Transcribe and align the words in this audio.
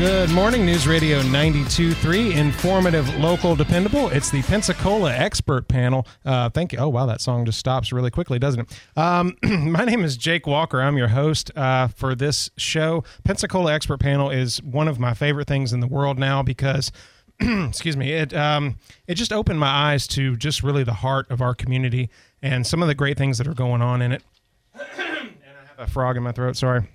Good 0.00 0.30
morning, 0.30 0.64
News 0.64 0.88
Radio 0.88 1.20
92.3, 1.20 2.34
informative, 2.34 3.16
local, 3.16 3.54
dependable. 3.54 4.08
It's 4.08 4.30
the 4.30 4.40
Pensacola 4.40 5.12
Expert 5.12 5.68
Panel. 5.68 6.06
Uh, 6.24 6.48
thank 6.48 6.72
you. 6.72 6.78
Oh, 6.78 6.88
wow, 6.88 7.04
that 7.04 7.20
song 7.20 7.44
just 7.44 7.58
stops 7.58 7.92
really 7.92 8.10
quickly, 8.10 8.38
doesn't 8.38 8.60
it? 8.60 8.98
Um, 8.98 9.36
my 9.42 9.84
name 9.84 10.02
is 10.02 10.16
Jake 10.16 10.46
Walker. 10.46 10.80
I'm 10.80 10.96
your 10.96 11.08
host 11.08 11.50
uh, 11.54 11.88
for 11.88 12.14
this 12.14 12.48
show. 12.56 13.04
Pensacola 13.24 13.74
Expert 13.74 14.00
Panel 14.00 14.30
is 14.30 14.62
one 14.62 14.88
of 14.88 14.98
my 14.98 15.12
favorite 15.12 15.46
things 15.46 15.70
in 15.70 15.80
the 15.80 15.86
world 15.86 16.18
now 16.18 16.42
because 16.42 16.90
excuse 17.38 17.98
me, 17.98 18.10
it 18.10 18.32
um, 18.32 18.78
it 19.06 19.16
just 19.16 19.34
opened 19.34 19.60
my 19.60 19.68
eyes 19.68 20.06
to 20.06 20.34
just 20.34 20.62
really 20.62 20.82
the 20.82 20.94
heart 20.94 21.30
of 21.30 21.42
our 21.42 21.54
community 21.54 22.08
and 22.40 22.66
some 22.66 22.80
of 22.80 22.88
the 22.88 22.94
great 22.94 23.18
things 23.18 23.36
that 23.36 23.46
are 23.46 23.52
going 23.52 23.82
on 23.82 24.00
in 24.00 24.12
it. 24.12 24.22
and 24.74 24.82
I 24.98 25.68
have 25.76 25.78
a 25.78 25.86
frog 25.86 26.16
in 26.16 26.22
my 26.22 26.32
throat. 26.32 26.56
Sorry. 26.56 26.88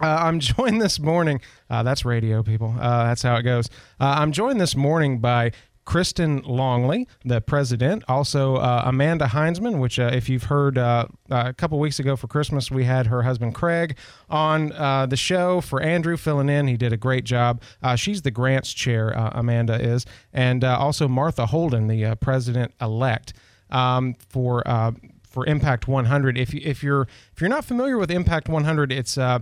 Uh, 0.00 0.18
I'm 0.20 0.40
joined 0.40 0.80
this 0.80 0.98
morning. 0.98 1.40
Uh, 1.68 1.82
that's 1.82 2.04
radio, 2.04 2.42
people. 2.42 2.74
Uh, 2.78 3.04
that's 3.04 3.22
how 3.22 3.36
it 3.36 3.42
goes. 3.42 3.68
Uh, 4.00 4.16
I'm 4.18 4.32
joined 4.32 4.60
this 4.60 4.76
morning 4.76 5.18
by 5.18 5.52
Kristin 5.86 6.46
Longley, 6.46 7.08
the 7.24 7.40
president. 7.40 8.04
Also, 8.08 8.56
uh, 8.56 8.82
Amanda 8.84 9.26
Hindsman, 9.26 9.80
which, 9.80 9.98
uh, 9.98 10.10
if 10.12 10.28
you've 10.28 10.44
heard 10.44 10.76
a 10.76 11.08
couple 11.56 11.78
weeks 11.78 11.98
ago 11.98 12.14
for 12.14 12.26
Christmas, 12.26 12.70
we 12.70 12.84
had 12.84 13.06
her 13.06 13.22
husband 13.22 13.54
Craig 13.54 13.96
on 14.28 14.68
the 15.08 15.16
show 15.16 15.62
for 15.62 15.80
Andrew 15.80 16.18
filling 16.18 16.50
in. 16.50 16.68
He 16.68 16.76
did 16.76 16.92
a 16.92 16.98
great 16.98 17.24
job. 17.24 17.62
she's 17.96 18.20
the 18.20 18.30
grants 18.30 18.74
chair, 18.74 19.12
Amanda 19.32 19.80
is. 19.82 20.04
And 20.30 20.62
also 20.62 21.08
Martha 21.08 21.46
Holden, 21.46 21.86
the 21.86 22.16
president 22.20 22.74
elect 22.82 23.32
um, 23.70 24.14
for 24.28 24.62
for 25.26 25.46
Impact 25.46 25.88
100. 25.88 26.36
If 26.36 26.52
you, 26.52 26.60
if 26.64 26.82
you're 26.82 27.06
if 27.32 27.40
you're 27.40 27.48
not 27.48 27.64
familiar 27.64 27.96
with 27.96 28.10
Impact 28.10 28.50
100, 28.50 28.92
it's 28.92 29.16
uh, 29.16 29.40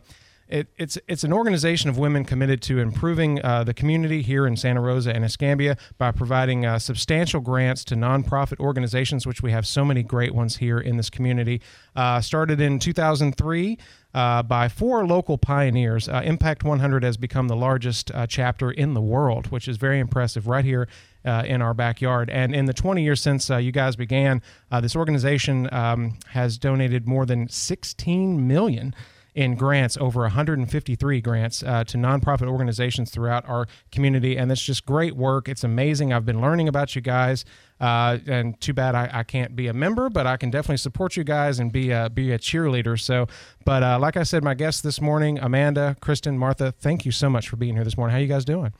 it, 0.49 0.69
it's 0.77 0.99
it's 1.09 1.25
an 1.25 1.33
organization 1.33 1.91
of 1.91 1.99
women 1.99 2.25
committed 2.25 2.63
to 2.63 2.79
improving 2.79 3.45
uh, 3.45 3.65
the 3.65 3.75
community 3.75 4.23
here 4.23 4.47
in 4.47 4.57
Santa 4.57 4.81
Rosa 4.81 5.15
and 5.15 5.25
Escambia 5.25 5.77
by 5.99 6.11
providing 6.13 6.65
uh, 6.65 6.79
substantial 6.79 7.41
grants 7.41 7.85
to 7.85 7.95
nonprofit 7.95 8.61
organizations, 8.61 9.27
which 9.27 9.43
we 9.43 9.51
have 9.53 9.67
so 9.67 9.85
many 9.85 10.03
great 10.03 10.35
ones 10.35 10.57
here 10.59 10.79
in 10.79 10.97
this 10.97 11.11
community. 11.11 11.61
Uh, 11.95 12.21
started 12.21 12.61
in 12.61 12.79
2003. 12.79 13.79
Uh, 14.15 14.43
by 14.43 14.67
four 14.67 15.07
local 15.07 15.37
pioneers. 15.37 16.09
Uh, 16.09 16.23
Impact 16.25 16.65
100 16.65 17.03
has 17.03 17.19
become 17.19 17.49
the 17.49 17.57
largest 17.57 18.11
uh, 18.13 18.27
chapter 18.27 18.71
in 18.71 18.95
the 18.95 19.01
world, 19.03 19.49
which 19.49 19.69
is 19.69 19.77
very 19.77 19.99
impressive 19.99 20.47
right 20.47 20.65
here 20.65 20.89
uh, 21.27 21.43
in 21.45 21.61
our 21.61 21.75
backyard. 21.75 22.31
And 22.31 22.55
in 22.55 22.65
the 22.65 22.73
20 22.73 23.03
years 23.03 23.21
since 23.21 23.51
uh, 23.51 23.59
you 23.59 23.73
guys 23.73 23.95
began, 23.95 24.41
uh, 24.71 24.81
this 24.81 24.97
organization 24.97 25.69
um, 25.71 26.19
has 26.29 26.57
donated 26.57 27.07
more 27.07 27.27
than 27.27 27.49
16 27.51 28.47
million 28.49 28.95
in 29.37 29.55
grants, 29.55 29.99
over 29.99 30.23
153 30.23 31.21
grants 31.21 31.63
uh, 31.63 31.85
to 31.85 31.99
nonprofit 31.99 32.49
organizations 32.49 33.11
throughout 33.11 33.47
our 33.47 33.69
community. 33.93 34.37
And 34.37 34.51
it's 34.51 34.63
just 34.63 34.87
great 34.87 35.15
work. 35.15 35.47
It's 35.47 35.63
amazing. 35.63 36.13
I've 36.13 36.25
been 36.25 36.41
learning 36.41 36.69
about 36.69 36.97
you 36.97 37.03
guys. 37.03 37.45
Uh, 37.79 38.17
and 38.27 38.59
too 38.63 38.73
bad 38.73 38.95
I, 38.95 39.11
I, 39.13 39.23
can't 39.23 39.55
be 39.55 39.67
a 39.67 39.75
member, 39.75 40.09
but 40.09 40.27
I 40.27 40.39
can 40.39 40.51
definitely 40.51 40.79
support 40.79 41.15
you 41.15 41.25
guys 41.25 41.59
and 41.59 41.71
be 41.71 41.91
a, 41.91 42.09
be 42.09 42.33
a 42.33 42.39
cheerleader. 42.39 42.99
So, 42.99 43.27
but 43.67 43.83
uh, 43.83 43.99
like 43.99 44.17
I 44.17 44.23
said, 44.23 44.43
my 44.43 44.55
guests 44.55 44.81
this 44.81 44.99
morning, 44.99 45.39
Amanda, 45.39 45.95
Kristin, 46.01 46.39
Martha, 46.39 46.73
thank 46.73 47.05
you 47.05 47.13
so 47.13 47.29
much 47.29 47.51
for 47.51 47.57
being 47.57 47.75
here 47.75 47.85
this 47.85 47.99
morning. 47.99 48.15
How 48.15 48.19
you 48.19 48.29
guys 48.29 48.47
doing? 48.47 48.73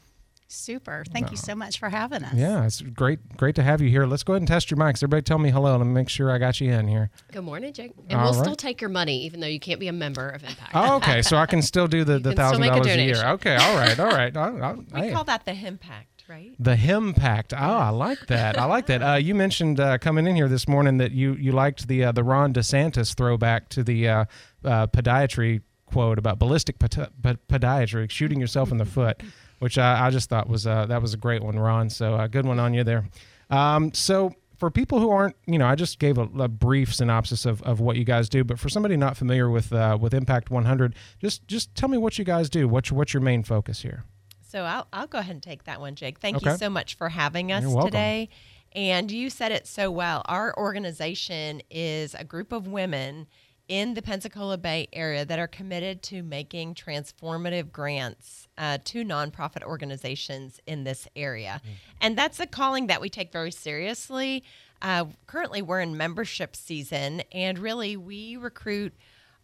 Super. 0.49 1.05
Thank 1.13 1.33
you 1.33 1.37
so 1.37 1.55
much 1.57 1.79
for 1.79 1.89
having 1.89 2.23
us. 2.23 2.35
Yeah, 2.35 2.65
it's 2.65 2.81
great 2.81 3.37
great 3.37 3.57
to 3.57 3.63
have 3.63 3.81
you 3.81 3.89
here. 3.89 4.07
Let's 4.07 4.23
go 4.23 4.35
ahead 4.35 4.43
and 4.43 4.49
test 4.49 4.71
your 4.71 4.79
mics. 4.79 4.99
Everybody 4.99 5.23
tell 5.23 5.39
me 5.39 5.51
hello 5.51 5.81
and 5.81 5.93
make 5.93 6.09
sure 6.09 6.31
I 6.31 6.39
got 6.39 6.61
you 6.61 6.71
in 6.73 6.87
here. 6.87 7.11
Good 7.33 7.43
morning, 7.43 7.73
Jake. 7.73 7.93
And 8.09 8.19
All 8.19 8.27
we'll 8.27 8.35
right. 8.35 8.45
still 8.45 8.57
take 8.57 8.81
your 8.81 8.91
money 8.91 9.25
even 9.25 9.41
though 9.41 9.49
you 9.49 9.59
can't 9.59 9.81
be 9.81 9.89
a 9.89 9.93
member 9.93 10.29
of 10.29 10.45
Impact. 10.45 10.71
Oh, 10.73 10.97
okay. 10.97 11.23
so 11.23 11.37
I 11.37 11.47
can 11.47 11.63
still 11.63 11.89
do 11.89 12.05
the, 12.05 12.21
the 12.21 12.33
thousand 12.33 12.65
dollars 12.65 12.87
a, 12.87 13.03
year. 13.03 13.25
Okay, 13.27 13.57
all 13.57 13.77
right, 13.77 13.99
all 13.99 14.11
right. 14.11 14.37
I, 14.37 14.49
I, 14.49 14.73
we 14.73 14.85
hey. 14.93 15.13
call 15.13 15.25
that 15.25 15.45
the 15.45 15.53
Impact, 15.53 16.25
right? 16.29 16.55
The 16.61 16.77
Him 16.77 17.13
Pact. 17.13 17.53
Oh, 17.53 17.57
I 17.57 17.89
like 17.89 18.27
that. 18.29 18.57
I 18.57 18.67
like 18.67 18.87
that. 18.87 19.03
Uh, 19.03 19.15
you 19.15 19.35
mentioned 19.35 19.81
uh, 19.81 19.99
coming 19.99 20.29
in 20.29 20.37
here 20.37 20.49
this 20.49 20.69
morning 20.69 20.99
that 20.99 21.11
you 21.11 21.35
you 21.35 21.51
liked 21.51 21.89
the 21.89 22.05
uh, 22.05 22.13
the 22.13 22.23
Ron 22.23 22.53
DeSantis 22.53 23.17
throwback 23.17 23.69
to 23.71 23.83
the 23.83 24.09
uh, 24.09 24.25
uh, 24.65 24.87
podiatry 24.87 25.63
quote 25.87 26.19
about 26.19 26.39
ballistic 26.39 26.79
podiatry, 26.79 28.11
shooting 28.11 28.41
yourself 28.41 28.71
in 28.71 28.77
the 28.77 28.85
foot 28.85 29.23
which 29.59 29.79
I, 29.79 30.07
I 30.07 30.11
just 30.11 30.29
thought 30.29 30.49
was 30.49 30.67
uh, 30.67 30.87
that 30.87 31.01
was 31.03 31.15
a 31.15 31.17
great 31.17 31.43
one, 31.43 31.59
Ron. 31.59 31.91
So 31.91 32.15
a 32.15 32.19
uh, 32.19 32.27
good 32.27 32.47
one 32.47 32.59
on 32.59 32.75
you 32.75 32.85
there. 32.85 33.05
Um, 33.51 33.93
so 33.95 34.35
for 34.57 34.71
people 34.71 34.99
who 35.01 35.11
aren't, 35.11 35.37
you 35.47 35.59
know, 35.59 35.67
I 35.67 35.75
just 35.75 35.99
gave 35.99 36.19
a, 36.19 36.29
a, 36.39 36.49
brief 36.49 36.95
synopsis 36.95 37.47
of, 37.47 37.63
of 37.63 37.81
what 37.81 37.97
you 37.97 38.05
guys 38.05 38.29
do, 38.29 38.43
but 38.43 38.59
for 38.59 38.69
somebody 38.69 38.97
not 38.97 39.17
familiar 39.17 39.51
with 39.51 39.73
uh, 39.73 39.99
with 40.01 40.15
Impact 40.15 40.51
100, 40.51 40.95
just 41.21 41.47
just 41.47 41.75
tell 41.75 41.89
me 41.89 41.99
what 41.99 42.19
you 42.19 42.25
guys 42.25 42.51
do. 42.51 42.67
What's 42.69 42.91
what's 42.91 43.13
your 43.13 43.23
main 43.23 43.43
focus 43.43 43.83
here? 43.83 44.05
So 44.49 44.63
I'll 44.63 44.87
I'll 44.93 45.07
go 45.07 45.19
ahead 45.19 45.35
and 45.35 45.43
take 45.43 45.65
that 45.65 45.81
one, 45.81 45.95
Jake. 45.95 46.19
Thank 46.19 46.39
okay. 46.39 46.53
you 46.53 46.57
so 46.57 46.71
much 46.71 46.95
for 46.95 47.09
having 47.09 47.53
us 47.53 47.65
today. 47.85 48.29
And 48.73 49.11
you 49.11 49.31
said 49.31 49.53
it 49.53 49.67
so 49.67 49.91
well. 49.91 50.23
Our 50.27 50.55
organization 50.59 51.63
is 51.71 52.15
a 52.15 52.25
group 52.25 52.53
of 52.53 52.69
women 52.69 53.27
in 53.69 53.95
the 53.95 54.03
Pensacola 54.03 54.59
Bay 54.59 54.89
area 54.93 55.25
that 55.25 55.39
are 55.39 55.49
committed 55.49 56.03
to 56.05 56.23
making 56.23 56.75
transformative 56.75 57.73
grants 57.73 58.49
uh, 58.59 58.79
to 58.85 59.05
nonprofit 59.05 59.63
organizations 59.63 60.61
in 60.67 60.85
this 60.85 61.09
area. 61.17 61.61
Mm. 61.65 61.71
And 62.01 62.19
that's 62.19 62.39
a 62.41 62.47
calling 62.47 62.87
that 62.87 63.01
we 63.01 63.09
take 63.09 63.33
very 63.33 63.51
seriously. 63.51 64.45
Uh, 64.83 65.07
currently, 65.27 65.63
we're 65.63 65.81
in 65.81 65.97
membership 65.97 66.55
season, 66.55 67.23
and 67.33 67.59
really, 67.59 67.97
we 67.97 68.37
recruit 68.37 68.93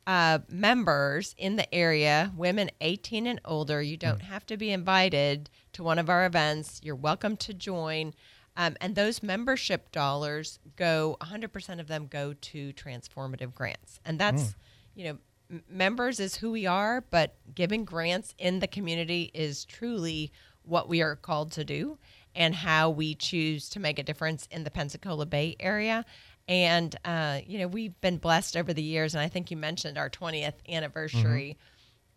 uh, 0.06 0.40
members 0.48 1.34
in 1.38 1.56
the 1.56 1.72
area, 1.74 2.32
women 2.36 2.70
18 2.80 3.26
and 3.26 3.40
older. 3.44 3.80
You 3.80 3.96
don't 3.96 4.18
mm. 4.18 4.22
have 4.22 4.44
to 4.46 4.56
be 4.56 4.70
invited 4.70 5.48
to 5.72 5.82
one 5.82 5.98
of 5.98 6.10
our 6.10 6.26
events. 6.26 6.80
You're 6.82 6.96
welcome 6.96 7.36
to 7.38 7.54
join. 7.54 8.12
Um, 8.56 8.76
and 8.80 8.94
those 8.94 9.22
membership 9.22 9.90
dollars 9.92 10.58
go 10.76 11.16
100% 11.20 11.80
of 11.80 11.88
them 11.88 12.06
go 12.06 12.34
to 12.34 12.72
transformative 12.74 13.54
grants. 13.54 13.98
And 14.04 14.18
that's, 14.18 14.42
mm. 14.42 14.54
you 14.94 15.04
know, 15.04 15.18
m- 15.50 15.62
members 15.70 16.20
is 16.20 16.36
who 16.36 16.50
we 16.50 16.66
are, 16.66 17.00
but 17.00 17.34
giving 17.54 17.84
grants 17.84 18.34
in 18.38 18.60
the 18.60 18.66
community 18.66 19.30
is 19.32 19.64
truly 19.64 20.32
what 20.64 20.88
we 20.88 21.00
are 21.00 21.16
called 21.16 21.52
to 21.52 21.64
do 21.64 21.98
and 22.34 22.54
how 22.54 22.90
we 22.90 23.14
choose 23.14 23.68
to 23.70 23.80
make 23.80 23.98
a 23.98 24.02
difference 24.02 24.46
in 24.50 24.64
the 24.64 24.70
Pensacola 24.70 25.26
Bay 25.26 25.56
area. 25.58 26.04
And, 26.48 26.94
uh, 27.04 27.40
you 27.46 27.58
know, 27.58 27.68
we've 27.68 27.98
been 28.00 28.18
blessed 28.18 28.56
over 28.56 28.72
the 28.74 28.82
years. 28.82 29.14
And 29.14 29.22
I 29.22 29.28
think 29.28 29.50
you 29.50 29.56
mentioned 29.56 29.96
our 29.96 30.10
20th 30.10 30.54
anniversary. 30.68 31.56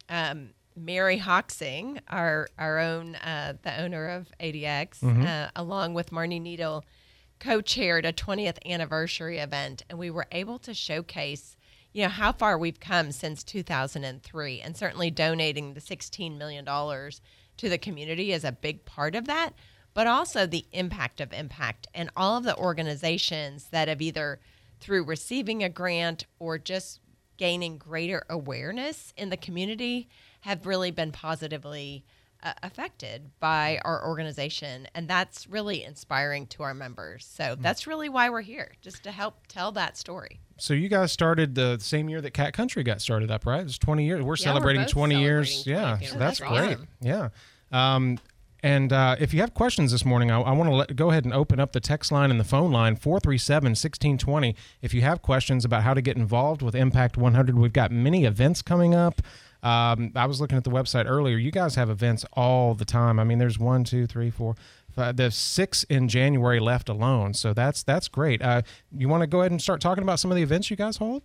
Mm-hmm. 0.09 0.37
Um, 0.37 0.49
Mary 0.75 1.17
Hoxing, 1.17 1.99
our 2.09 2.49
our 2.57 2.79
own 2.79 3.15
uh, 3.15 3.53
the 3.61 3.81
owner 3.81 4.09
of 4.09 4.27
ADX, 4.39 4.99
mm-hmm. 4.99 5.25
uh, 5.25 5.47
along 5.55 5.93
with 5.93 6.11
Marnie 6.11 6.41
Needle, 6.41 6.83
co-chaired 7.39 8.05
a 8.05 8.13
20th 8.13 8.57
anniversary 8.65 9.37
event, 9.37 9.83
and 9.89 9.97
we 9.97 10.09
were 10.09 10.27
able 10.31 10.59
to 10.59 10.73
showcase, 10.73 11.55
you 11.93 12.03
know, 12.03 12.09
how 12.09 12.31
far 12.31 12.57
we've 12.57 12.79
come 12.79 13.11
since 13.11 13.43
2003, 13.43 14.61
and 14.61 14.75
certainly 14.75 15.09
donating 15.09 15.73
the 15.73 15.81
16 15.81 16.37
million 16.37 16.65
dollars 16.65 17.21
to 17.57 17.69
the 17.69 17.77
community 17.77 18.33
is 18.33 18.43
a 18.43 18.51
big 18.51 18.83
part 18.85 19.15
of 19.15 19.27
that, 19.27 19.51
but 19.93 20.07
also 20.07 20.45
the 20.45 20.65
impact 20.73 21.21
of 21.21 21.31
impact 21.31 21.87
and 21.93 22.09
all 22.17 22.37
of 22.37 22.43
the 22.43 22.57
organizations 22.57 23.67
that 23.71 23.87
have 23.87 24.01
either 24.01 24.39
through 24.81 25.05
receiving 25.05 25.63
a 25.63 25.69
grant 25.69 26.25
or 26.37 26.57
just 26.57 26.99
gaining 27.37 27.77
greater 27.77 28.23
awareness 28.29 29.13
in 29.17 29.29
the 29.29 29.37
community 29.37 30.07
have 30.45 30.67
really 30.67 30.91
been 30.91 31.11
positively 31.11 32.05
uh, 32.43 32.53
affected 32.61 33.31
by 33.39 33.79
our 33.83 34.05
organization 34.07 34.87
and 34.93 35.07
that's 35.07 35.47
really 35.47 35.83
inspiring 35.83 36.45
to 36.45 36.61
our 36.61 36.75
members 36.75 37.25
so 37.25 37.43
mm-hmm. 37.43 37.61
that's 37.63 37.87
really 37.87 38.09
why 38.09 38.29
we're 38.29 38.41
here 38.41 38.71
just 38.79 39.03
to 39.03 39.11
help 39.11 39.47
tell 39.47 39.71
that 39.71 39.97
story 39.97 40.39
so 40.57 40.75
you 40.75 40.87
guys 40.87 41.11
started 41.11 41.55
the 41.55 41.79
same 41.79 42.07
year 42.09 42.21
that 42.21 42.35
cat 42.35 42.53
country 42.53 42.83
got 42.83 43.01
started 43.01 43.31
up 43.31 43.43
right 43.47 43.63
it's 43.63 43.79
20 43.79 44.05
years 44.05 44.21
we're 44.21 44.35
yeah, 44.35 44.43
celebrating 44.43 44.83
we're 44.83 44.87
20 44.87 45.19
years 45.19 45.63
20 45.63 45.79
yeah 45.79 45.97
so 45.97 46.19
that's, 46.19 46.39
that's 46.39 46.39
great 46.39 46.75
awesome. 46.75 46.87
yeah 47.01 47.29
um, 47.71 48.19
and 48.61 48.91
uh, 48.91 49.15
if 49.19 49.31
you 49.31 49.41
have 49.41 49.53
questions 49.53 49.91
this 49.91 50.03
morning, 50.03 50.31
I, 50.31 50.41
I 50.41 50.51
want 50.51 50.87
to 50.87 50.93
go 50.95 51.11
ahead 51.11 51.23
and 51.23 51.31
open 51.31 51.59
up 51.59 51.73
the 51.73 51.79
text 51.79 52.11
line 52.11 52.31
and 52.31 52.39
the 52.39 52.43
phone 52.43 52.71
line 52.71 52.95
437 52.95 53.69
1620. 53.69 54.55
If 54.81 54.91
you 54.91 55.01
have 55.01 55.21
questions 55.21 55.65
about 55.65 55.83
how 55.83 55.93
to 55.93 56.01
get 56.01 56.17
involved 56.17 56.63
with 56.63 56.73
Impact 56.73 57.15
100, 57.15 57.59
we've 57.59 57.71
got 57.71 57.91
many 57.91 58.25
events 58.25 58.63
coming 58.63 58.95
up. 58.95 59.21
Um, 59.65 60.11
I 60.15 60.27
was 60.27 60.39
looking 60.39 60.57
at 60.57 60.63
the 60.63 60.69
website 60.69 61.05
earlier. 61.09 61.37
You 61.37 61.51
guys 61.51 61.73
have 61.73 61.89
events 61.89 62.23
all 62.33 62.75
the 62.75 62.85
time. 62.85 63.19
I 63.19 63.23
mean, 63.23 63.39
there's 63.39 63.57
one, 63.57 63.83
two, 63.83 64.05
three, 64.05 64.29
four. 64.29 64.55
Five, 64.91 65.17
there's 65.17 65.35
six 65.35 65.83
in 65.85 66.07
January 66.07 66.59
left 66.59 66.87
alone, 66.87 67.33
so 67.33 67.51
that's 67.51 67.81
that's 67.81 68.07
great. 68.07 68.41
Uh, 68.41 68.61
you 68.95 69.09
want 69.09 69.21
to 69.21 69.27
go 69.27 69.41
ahead 69.41 69.51
and 69.51 69.61
start 69.61 69.81
talking 69.81 70.03
about 70.03 70.19
some 70.19 70.31
of 70.31 70.37
the 70.37 70.43
events 70.43 70.69
you 70.69 70.77
guys 70.77 70.97
hold? 70.97 71.23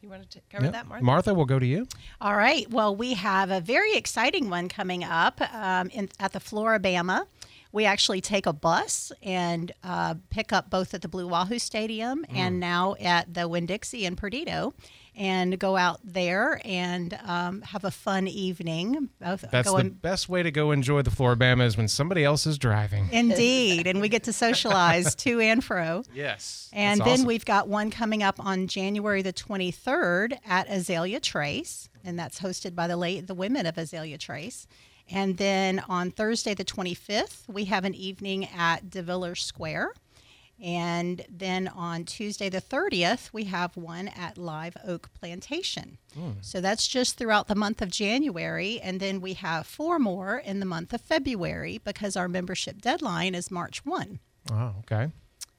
You 0.00 0.08
want 0.08 0.30
to 0.30 0.40
cover 0.48 0.66
yep. 0.66 0.72
that, 0.72 0.86
Martha? 0.86 1.04
Martha, 1.04 1.34
we'll 1.34 1.44
go 1.46 1.58
to 1.58 1.66
you. 1.66 1.88
All 2.20 2.36
right. 2.36 2.70
Well, 2.70 2.94
we 2.94 3.14
have 3.14 3.50
a 3.50 3.60
very 3.60 3.94
exciting 3.94 4.48
one 4.48 4.68
coming 4.68 5.02
up 5.02 5.40
um, 5.52 5.90
in, 5.90 6.08
at 6.20 6.32
the 6.32 6.40
Flora-Bama 6.40 7.26
we 7.72 7.84
actually 7.84 8.20
take 8.20 8.46
a 8.46 8.52
bus 8.52 9.12
and 9.22 9.72
uh, 9.84 10.14
pick 10.30 10.52
up 10.52 10.70
both 10.70 10.94
at 10.94 11.02
the 11.02 11.08
Blue 11.08 11.26
Wahoo 11.26 11.58
Stadium 11.58 12.24
mm. 12.24 12.36
and 12.36 12.58
now 12.60 12.94
at 13.00 13.32
the 13.32 13.46
Winn 13.46 13.66
Dixie 13.66 14.04
in 14.04 14.16
Perdido 14.16 14.72
and 15.18 15.58
go 15.58 15.76
out 15.76 15.98
there 16.04 16.60
and 16.64 17.18
um, 17.26 17.60
have 17.62 17.84
a 17.84 17.90
fun 17.90 18.28
evening. 18.28 19.10
That's 19.18 19.42
the 19.42 19.92
best 20.00 20.28
way 20.28 20.44
to 20.44 20.50
go 20.52 20.70
enjoy 20.70 21.02
the 21.02 21.10
Flora-Bama 21.10 21.64
is 21.64 21.76
when 21.76 21.88
somebody 21.88 22.24
else 22.24 22.46
is 22.46 22.56
driving. 22.56 23.08
Indeed, 23.12 23.88
and 23.88 24.00
we 24.00 24.08
get 24.08 24.24
to 24.24 24.32
socialize 24.32 25.16
to 25.16 25.40
and 25.48 25.62
fro. 25.62 26.04
Yes, 26.14 26.70
and 26.72 27.00
then 27.00 27.08
awesome. 27.08 27.26
we've 27.26 27.44
got 27.44 27.68
one 27.68 27.90
coming 27.90 28.22
up 28.22 28.36
on 28.38 28.68
January 28.68 29.22
the 29.22 29.32
23rd 29.32 30.38
at 30.46 30.70
Azalea 30.70 31.18
Trace, 31.18 31.88
and 32.04 32.16
that's 32.18 32.40
hosted 32.40 32.76
by 32.76 32.86
the 32.86 32.96
late 32.96 33.26
the 33.26 33.34
women 33.34 33.66
of 33.66 33.76
Azalea 33.76 34.18
Trace. 34.18 34.66
And 35.10 35.38
then 35.38 35.82
on 35.88 36.10
Thursday 36.10 36.54
the 36.54 36.64
25th, 36.64 37.48
we 37.48 37.64
have 37.64 37.84
an 37.84 37.94
evening 37.94 38.46
at 38.54 38.90
De 38.90 39.02
Villiers 39.02 39.42
Square. 39.42 39.92
And 40.60 41.24
then 41.28 41.68
on 41.68 42.04
Tuesday 42.04 42.48
the 42.48 42.60
30th, 42.60 43.30
we 43.32 43.44
have 43.44 43.76
one 43.76 44.08
at 44.08 44.36
Live 44.36 44.76
Oak 44.84 45.08
Plantation. 45.14 45.98
Mm. 46.18 46.36
So 46.44 46.60
that's 46.60 46.88
just 46.88 47.16
throughout 47.16 47.46
the 47.46 47.54
month 47.54 47.80
of 47.80 47.90
January. 47.90 48.80
And 48.80 48.98
then 48.98 49.20
we 49.20 49.34
have 49.34 49.66
four 49.66 49.98
more 49.98 50.38
in 50.38 50.58
the 50.58 50.66
month 50.66 50.92
of 50.92 51.00
February 51.00 51.80
because 51.84 52.16
our 52.16 52.28
membership 52.28 52.80
deadline 52.80 53.34
is 53.34 53.50
March 53.50 53.84
1. 53.86 54.18
Oh, 54.50 54.74
okay. 54.80 55.12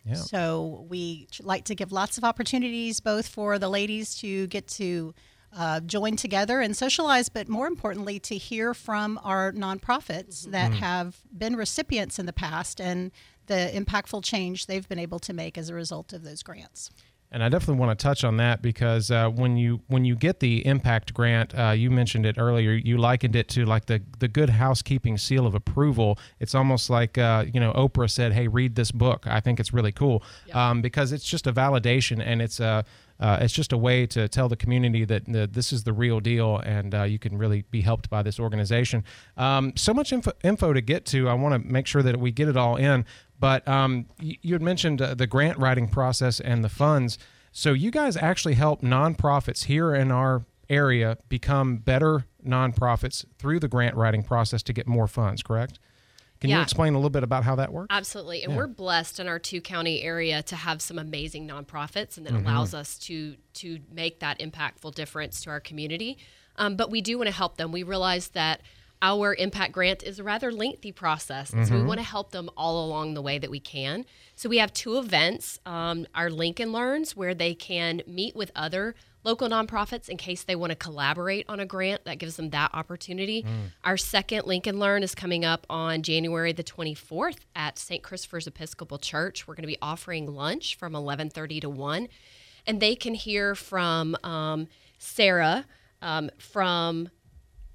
Yeah. 0.06 0.16
So 0.16 0.86
we 0.90 1.28
like 1.42 1.66
to 1.66 1.76
give 1.76 1.92
lots 1.92 2.18
of 2.18 2.24
opportunities 2.24 3.00
both 3.00 3.28
for 3.28 3.60
the 3.60 3.70
ladies 3.70 4.16
to 4.16 4.48
get 4.48 4.68
to 4.70 5.14
uh, 5.56 5.80
join 5.82 6.16
together 6.16 6.62
and 6.62 6.76
socialize, 6.76 7.30
but 7.30 7.48
more 7.50 7.68
importantly, 7.68 8.20
to 8.20 8.38
hear 8.38 8.74
from 8.74 9.20
our 9.24 9.52
nonprofits 9.52 10.42
mm-hmm. 10.42 10.52
that 10.52 10.72
mm. 10.72 10.76
have 10.76 11.18
been 11.36 11.56
recipients 11.56 12.20
in 12.20 12.26
the 12.26 12.34
past 12.34 12.80
and 12.80 13.12
the 13.50 13.70
impactful 13.74 14.24
change 14.24 14.68
they've 14.68 14.88
been 14.88 15.00
able 15.00 15.20
to 15.20 15.34
make 15.34 15.58
as 15.58 15.70
a 15.70 15.74
result 15.74 16.14
of 16.14 16.24
those 16.24 16.42
grants. 16.42 16.90
And 17.32 17.44
I 17.44 17.50
definitely 17.50 17.80
want 17.80 17.98
to 17.98 18.04
touch 18.04 18.24
on 18.24 18.38
that 18.38 18.64
because 18.64 19.12
uh, 19.12 19.30
when 19.30 19.56
you 19.56 19.82
when 19.88 20.04
you 20.04 20.16
get 20.16 20.40
the 20.40 20.66
impact 20.66 21.14
grant, 21.14 21.54
uh, 21.58 21.72
you 21.72 21.92
mentioned 21.92 22.26
it 22.26 22.40
earlier. 22.40 22.72
You 22.72 22.98
likened 22.98 23.36
it 23.36 23.48
to 23.50 23.66
like 23.66 23.86
the 23.86 24.02
the 24.18 24.28
good 24.28 24.50
housekeeping 24.50 25.16
seal 25.18 25.46
of 25.46 25.54
approval. 25.54 26.18
It's 26.40 26.56
almost 26.56 26.90
like 26.90 27.20
uh, 27.20 27.46
you 27.54 27.60
know 27.60 27.72
Oprah 27.74 28.10
said, 28.10 28.34
"Hey, 28.34 28.48
read 28.48 28.74
this 28.74 28.92
book." 28.92 29.28
I 29.28 29.42
think 29.42 29.60
it's 29.60 29.72
really 29.72 29.92
cool 29.92 30.24
um, 30.54 30.82
because 30.82 31.12
it's 31.12 31.24
just 31.24 31.46
a 31.46 31.54
validation 31.54 32.20
and 32.20 32.42
it's 32.42 32.60
a 32.60 32.84
uh, 33.20 33.38
it's 33.42 33.54
just 33.54 33.74
a 33.74 33.78
way 33.78 34.06
to 34.08 34.28
tell 34.28 34.48
the 34.48 34.56
community 34.56 35.04
that, 35.06 35.24
this 35.52 35.74
is 35.74 35.84
the 35.84 35.94
real 35.94 36.20
deal 36.20 36.58
and 36.60 36.96
uh, 36.96 37.04
you 37.04 37.20
can 37.20 37.38
really 37.38 37.64
be 37.70 37.82
helped 37.82 38.10
by 38.10 38.24
this 38.24 38.40
organization. 38.40 39.04
Um, 39.36 39.74
so 39.76 39.94
much 39.94 40.14
info, 40.14 40.32
info, 40.44 40.74
to 40.74 40.82
get 40.82 41.06
to. 41.08 41.28
I 41.28 41.34
want 41.34 41.62
to 41.62 41.70
make 41.70 41.86
sure 41.86 42.02
that 42.02 42.18
we 42.18 42.32
get 42.32 42.48
it 42.48 42.56
all 42.56 42.78
in. 42.78 43.06
But 43.40 43.68
um, 43.68 44.08
you, 44.20 44.54
had 44.54 44.62
mentioned 44.62 45.02
uh, 45.02 45.14
the 45.14 45.28
grant 45.28 45.58
writing 45.58 45.88
process 45.88 46.40
and 46.40 46.64
the 46.64 46.70
funds. 46.70 47.18
So 47.52 47.74
you 47.74 47.90
guys 47.90 48.18
actually 48.18 48.56
help 48.56 48.82
nonprofits 48.82 49.66
here 49.66 49.96
in 49.96 50.12
our 50.12 50.46
area 50.70 51.18
become 51.30 51.78
better 51.78 52.26
nonprofits 52.46 53.26
through 53.38 53.60
the 53.60 53.68
grant 53.68 53.96
writing 53.96 54.24
process 54.24 54.62
to 54.64 54.74
get 54.74 54.88
more 54.88 55.08
funds, 55.08 55.42
correct? 55.42 55.80
Can 56.40 56.50
yeah. 56.50 56.58
you 56.58 56.62
explain 56.62 56.94
a 56.94 56.98
little 56.98 57.10
bit 57.10 57.24
about 57.24 57.44
how 57.44 57.56
that 57.56 57.74
works? 57.74 57.88
Absolutely. 57.90 58.44
And 58.44 58.54
yeah. 58.54 58.60
we're 58.60 58.68
blessed 58.68 59.20
in 59.20 59.28
our 59.28 59.40
two 59.40 59.60
county 59.60 60.02
area 60.02 60.42
to 60.44 60.56
have 60.56 60.82
some 60.82 60.98
amazing 60.98 61.48
nonprofits 61.48 62.18
and 62.18 62.26
that 62.26 62.34
mm-hmm. 62.34 62.46
allows 62.46 62.74
us 62.74 62.98
to 63.00 63.36
to 63.56 63.80
make 63.92 64.20
that 64.20 64.40
impactful 64.40 64.96
difference 64.96 65.42
to 65.44 65.50
our 65.50 65.60
community. 65.60 66.18
Um, 66.56 66.76
but 66.76 66.90
we 66.90 67.02
do 67.02 67.18
want 67.18 67.28
to 67.28 67.34
help 67.34 67.58
them. 67.58 67.72
We 67.72 67.84
realize 67.84 68.30
that 68.30 68.62
our 69.02 69.34
impact 69.36 69.72
grant 69.72 70.04
is 70.04 70.20
a 70.20 70.24
rather 70.24 70.52
lengthy 70.52 70.92
process. 70.92 71.52
Mm-hmm. 71.52 71.64
So 71.64 71.72
we 71.72 71.80
mm-hmm. 71.80 71.88
want 71.88 72.00
to 72.00 72.06
help 72.06 72.32
them 72.32 72.50
all 72.58 72.86
along 72.86 73.14
the 73.14 73.22
way 73.22 73.38
that 73.40 73.50
we 73.50 73.60
can. 73.60 74.06
So 74.36 74.50
we 74.50 74.58
have 74.58 74.74
two 74.74 74.98
events 74.98 75.60
um, 75.66 76.06
our 76.14 76.30
Lincoln 76.30 76.72
Learns, 76.72 77.16
where 77.16 77.34
they 77.34 77.54
can 77.54 78.02
meet 78.06 78.36
with 78.36 78.52
other 78.56 78.96
local 79.24 79.50
nonprofits 79.50 80.08
in 80.08 80.18
case 80.18 80.44
they 80.44 80.56
want 80.56 80.72
to 80.72 80.76
collaborate 80.76 81.46
on 81.50 81.60
a 81.60 81.66
grant 81.66 82.06
that 82.06 82.20
gives 82.20 82.38
them 82.38 82.52
that 82.52 82.72
opportunity. 82.74 83.44
Mm. 83.44 83.72
Our 83.84 83.98
second 83.98 84.46
Lincoln 84.46 84.80
Learn 84.80 85.04
is 85.04 85.14
coming 85.14 85.44
up 85.44 85.66
on 85.70 86.04
January 86.04 86.54
the 86.54 86.64
24th 86.64 87.40
at 87.56 87.78
St. 87.78 88.02
Christopher's 88.02 88.48
Episcopal 88.48 88.98
Church. 88.98 89.48
We're 89.48 89.56
going 89.56 89.64
to 89.64 89.68
be 89.68 89.78
offering 89.82 90.34
lunch 90.34 90.78
from 90.78 90.94
11:30 90.94 91.62
to 91.62 91.70
1 91.70 92.08
and 92.68 92.80
they 92.80 92.96
can 92.96 93.14
hear 93.14 93.56
from 93.56 94.16
um, 94.24 94.68
Sarah 94.98 95.66
um, 96.02 96.30
from 96.38 97.10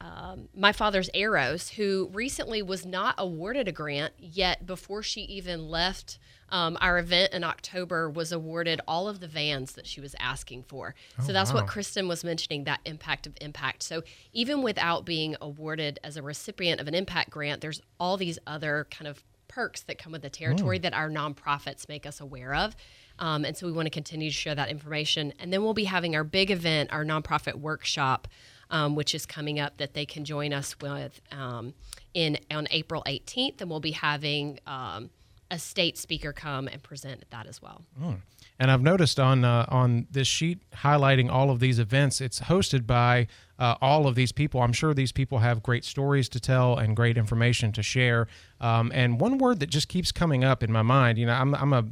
um, 0.05 0.49
my 0.55 0.73
father's 0.73 1.09
arrows, 1.15 1.71
who 1.71 2.11
recently 2.13 2.61
was 2.61 2.85
not 2.85 3.15
awarded 3.17 3.69
a 3.69 3.73
grant, 3.73 4.13
yet 4.19 4.67
before 4.67 5.03
she 5.03 5.23
even 5.23 5.71
left 5.71 6.19
um, 6.51 6.77
our 6.83 6.99
event 6.99 7.33
in 7.33 7.43
October, 7.43 8.11
was 8.11 8.31
awarded 8.31 8.83
all 8.87 9.09
of 9.09 9.21
the 9.21 9.27
vans 9.27 9.73
that 9.73 9.87
she 9.87 10.03
was 10.03 10.15
asking 10.21 10.65
for. 10.65 10.95
Oh, 11.19 11.25
so 11.25 11.33
that's 11.33 11.55
wow. 11.55 11.63
what 11.63 11.71
Kristin 11.71 12.07
was 12.07 12.23
mentioning 12.23 12.65
that 12.65 12.81
impact 12.85 13.27
of 13.27 13.33
impact. 13.41 13.83
So 13.83 14.03
even 14.35 14.61
without 14.61 15.07
being 15.07 15.37
awarded 15.41 15.99
as 16.05 16.19
a 16.19 16.23
recipient 16.23 16.83
of 16.83 16.89
an 16.89 16.95
impact 16.95 17.31
grant, 17.31 17.63
there's 17.63 17.81
all 17.99 18.19
these 18.19 18.39
other 18.47 18.87
kind 18.91 19.09
of 19.09 19.25
perks 19.49 19.81
that 19.83 19.97
come 19.97 20.13
with 20.13 20.23
the 20.23 20.29
territory 20.29 20.79
mm. 20.79 20.83
that 20.83 20.93
our 20.93 21.09
nonprofits 21.09 21.89
make 21.89 22.05
us 22.05 22.21
aware 22.21 22.55
of. 22.55 22.77
Um, 23.19 23.45
and 23.45 23.57
so 23.57 23.67
we 23.67 23.73
want 23.73 23.87
to 23.87 23.91
continue 23.91 24.29
to 24.29 24.35
share 24.35 24.55
that 24.55 24.69
information. 24.69 25.33
And 25.39 25.51
then 25.51 25.63
we'll 25.63 25.73
be 25.73 25.85
having 25.85 26.15
our 26.15 26.25
big 26.25 26.51
event, 26.51 26.93
our 26.93 27.05
nonprofit 27.05 27.55
workshop 27.55 28.29
um, 28.71 28.95
which 28.95 29.15
is 29.15 29.27
coming 29.27 29.59
up 29.61 29.77
that 29.79 29.95
they 29.95 30.07
can 30.07 30.25
join 30.25 30.53
us 30.53 30.77
with 30.81 31.21
um, 31.33 31.75
in 32.13 32.39
on 32.51 32.67
April 32.71 33.03
18th, 33.07 33.61
and 33.61 33.71
we'll 33.71 33.81
be 33.81 33.93
having 33.93 34.59
um, 34.67 35.11
a 35.51 35.59
state 35.59 35.99
speaker 35.99 36.33
come 36.33 36.69
and 36.69 36.83
present 36.83 37.23
at 37.23 37.31
that 37.31 37.47
as 37.47 37.63
well. 37.63 37.83
Mm. 38.01 38.21
And 38.59 38.71
I've 38.71 38.83
noticed 38.83 39.19
on 39.19 39.45
uh, 39.45 39.67
on 39.69 40.07
this 40.11 40.29
sheet 40.29 40.59
highlighting 40.73 41.31
all 41.31 41.51
of 41.51 41.61
these 41.61 41.79
events, 41.79 42.21
it's 42.21 42.41
hosted 42.41 42.87
by 42.87 43.27
uh, 43.59 43.75
all 43.81 44.07
of 44.07 44.15
these 44.15 44.33
people. 44.33 44.63
I'm 44.63 44.73
sure 44.73 44.95
these 44.95 45.13
people 45.13 45.39
have 45.39 45.63
great 45.63 45.85
stories 45.85 46.29
to 46.31 46.41
tell 46.41 46.77
and 46.77 46.95
great 46.95 47.17
information 47.17 47.73
to 47.73 47.83
share. 47.83 48.29
Um, 48.61 48.93
and 48.95 49.21
one 49.21 49.39
word 49.39 49.61
that 49.61 49.71
just 49.71 49.89
keeps 49.89 50.13
coming 50.13 50.45
up 50.45 50.63
in 50.63 50.71
my 50.71 50.83
mind, 50.83 51.19
you 51.19 51.27
know, 51.27 51.35
I'm 51.35 51.55
I'm 51.55 51.73
a 51.73 51.85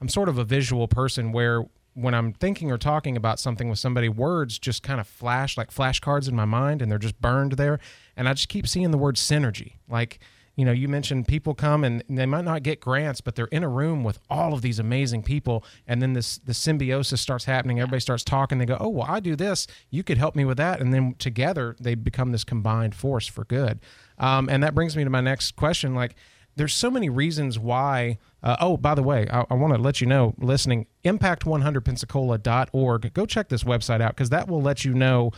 I'm 0.00 0.08
sort 0.08 0.28
of 0.28 0.38
a 0.38 0.44
visual 0.44 0.86
person 0.86 1.32
where 1.32 1.64
when 1.94 2.14
I'm 2.14 2.32
thinking 2.32 2.70
or 2.70 2.78
talking 2.78 3.16
about 3.16 3.38
something 3.38 3.68
with 3.68 3.78
somebody, 3.78 4.08
words 4.08 4.58
just 4.58 4.82
kind 4.82 5.00
of 5.00 5.06
flash 5.06 5.56
like 5.56 5.72
flashcards 5.72 6.28
in 6.28 6.34
my 6.34 6.44
mind 6.44 6.82
and 6.82 6.90
they're 6.90 6.98
just 6.98 7.20
burned 7.20 7.52
there. 7.52 7.78
And 8.16 8.28
I 8.28 8.34
just 8.34 8.48
keep 8.48 8.66
seeing 8.66 8.90
the 8.90 8.98
word 8.98 9.16
synergy. 9.16 9.74
Like, 9.88 10.18
you 10.56 10.64
know, 10.64 10.72
you 10.72 10.88
mentioned 10.88 11.26
people 11.26 11.54
come 11.54 11.82
and 11.82 12.02
they 12.08 12.26
might 12.26 12.44
not 12.44 12.62
get 12.62 12.80
grants, 12.80 13.20
but 13.20 13.34
they're 13.34 13.46
in 13.46 13.64
a 13.64 13.68
room 13.68 14.04
with 14.04 14.18
all 14.30 14.54
of 14.54 14.62
these 14.62 14.78
amazing 14.78 15.22
people. 15.22 15.64
And 15.86 16.00
then 16.00 16.12
this 16.12 16.38
the 16.38 16.54
symbiosis 16.54 17.20
starts 17.20 17.44
happening. 17.44 17.80
Everybody 17.80 18.00
starts 18.00 18.22
talking. 18.22 18.58
They 18.58 18.66
go, 18.66 18.76
Oh, 18.78 18.88
well, 18.88 19.06
I 19.08 19.20
do 19.20 19.34
this. 19.36 19.66
You 19.90 20.02
could 20.02 20.18
help 20.18 20.36
me 20.36 20.44
with 20.44 20.58
that. 20.58 20.80
And 20.80 20.92
then 20.92 21.14
together 21.18 21.76
they 21.80 21.94
become 21.94 22.32
this 22.32 22.44
combined 22.44 22.94
force 22.94 23.26
for 23.26 23.44
good. 23.44 23.80
Um, 24.18 24.48
and 24.48 24.62
that 24.62 24.74
brings 24.74 24.96
me 24.96 25.02
to 25.02 25.10
my 25.10 25.20
next 25.20 25.56
question. 25.56 25.94
Like, 25.94 26.14
there's 26.56 26.74
so 26.74 26.90
many 26.90 27.08
reasons 27.08 27.58
why. 27.58 28.18
Uh, 28.42 28.56
oh, 28.60 28.76
by 28.76 28.94
the 28.94 29.02
way, 29.02 29.26
I, 29.30 29.46
I 29.50 29.54
want 29.54 29.72
to 29.74 29.80
let 29.80 30.02
you 30.02 30.06
know, 30.06 30.34
listening, 30.38 30.86
impact100pensacola.org. 31.04 33.14
Go 33.14 33.26
check 33.26 33.48
this 33.48 33.64
website 33.64 34.02
out 34.02 34.14
because 34.14 34.28
that 34.30 34.48
will 34.48 34.60
let 34.60 34.84
you 34.84 34.92
know 34.92 35.32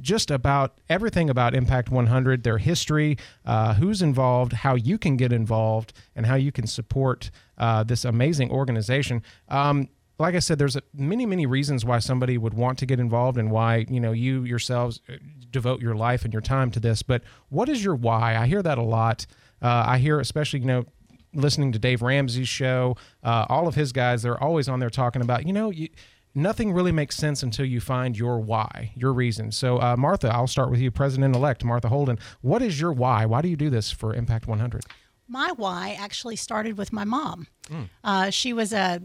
just 0.00 0.30
about 0.30 0.78
everything 0.88 1.30
about 1.30 1.54
Impact 1.54 1.90
100, 1.90 2.42
their 2.42 2.58
history, 2.58 3.16
uh, 3.44 3.74
who's 3.74 4.02
involved, 4.02 4.52
how 4.52 4.74
you 4.74 4.98
can 4.98 5.16
get 5.16 5.32
involved, 5.32 5.92
and 6.14 6.26
how 6.26 6.34
you 6.34 6.52
can 6.52 6.66
support 6.66 7.30
uh, 7.58 7.82
this 7.82 8.04
amazing 8.04 8.50
organization. 8.50 9.22
Um, 9.48 9.88
like 10.18 10.34
I 10.34 10.38
said, 10.38 10.58
there's 10.58 10.76
many, 10.92 11.24
many 11.24 11.46
reasons 11.46 11.84
why 11.84 11.98
somebody 11.98 12.36
would 12.36 12.54
want 12.54 12.78
to 12.78 12.86
get 12.86 13.00
involved 13.00 13.38
and 13.38 13.50
why 13.50 13.86
you 13.88 14.00
know 14.00 14.12
you 14.12 14.44
yourselves 14.44 15.00
uh, 15.08 15.14
devote 15.50 15.80
your 15.80 15.94
life 15.94 16.24
and 16.24 16.32
your 16.32 16.42
time 16.42 16.70
to 16.72 16.80
this. 16.80 17.02
But 17.02 17.22
what 17.48 17.68
is 17.68 17.82
your 17.82 17.94
why? 17.94 18.36
I 18.36 18.46
hear 18.46 18.62
that 18.62 18.78
a 18.78 18.82
lot. 18.82 19.26
Uh, 19.62 19.84
I 19.86 19.98
hear, 19.98 20.20
especially, 20.20 20.60
you 20.60 20.66
know, 20.66 20.84
listening 21.34 21.72
to 21.72 21.78
Dave 21.78 22.02
Ramsey's 22.02 22.48
show, 22.48 22.96
uh, 23.22 23.46
all 23.48 23.68
of 23.68 23.74
his 23.74 23.92
guys, 23.92 24.22
they're 24.22 24.42
always 24.42 24.68
on 24.68 24.80
there 24.80 24.90
talking 24.90 25.22
about, 25.22 25.46
you 25.46 25.52
know, 25.52 25.70
you, 25.70 25.88
nothing 26.34 26.72
really 26.72 26.92
makes 26.92 27.16
sense 27.16 27.42
until 27.42 27.64
you 27.64 27.80
find 27.80 28.16
your 28.16 28.40
why, 28.40 28.92
your 28.94 29.12
reason. 29.12 29.52
So, 29.52 29.80
uh, 29.80 29.96
Martha, 29.96 30.32
I'll 30.32 30.46
start 30.46 30.70
with 30.70 30.80
you, 30.80 30.90
President 30.90 31.34
elect 31.34 31.64
Martha 31.64 31.88
Holden. 31.88 32.18
What 32.40 32.62
is 32.62 32.80
your 32.80 32.92
why? 32.92 33.26
Why 33.26 33.42
do 33.42 33.48
you 33.48 33.56
do 33.56 33.70
this 33.70 33.90
for 33.90 34.14
Impact 34.14 34.46
100? 34.46 34.84
My 35.28 35.52
why 35.56 35.96
actually 35.98 36.36
started 36.36 36.76
with 36.76 36.92
my 36.92 37.04
mom. 37.04 37.46
Mm. 37.68 37.88
Uh, 38.02 38.30
she 38.30 38.52
was 38.52 38.72
a 38.72 39.00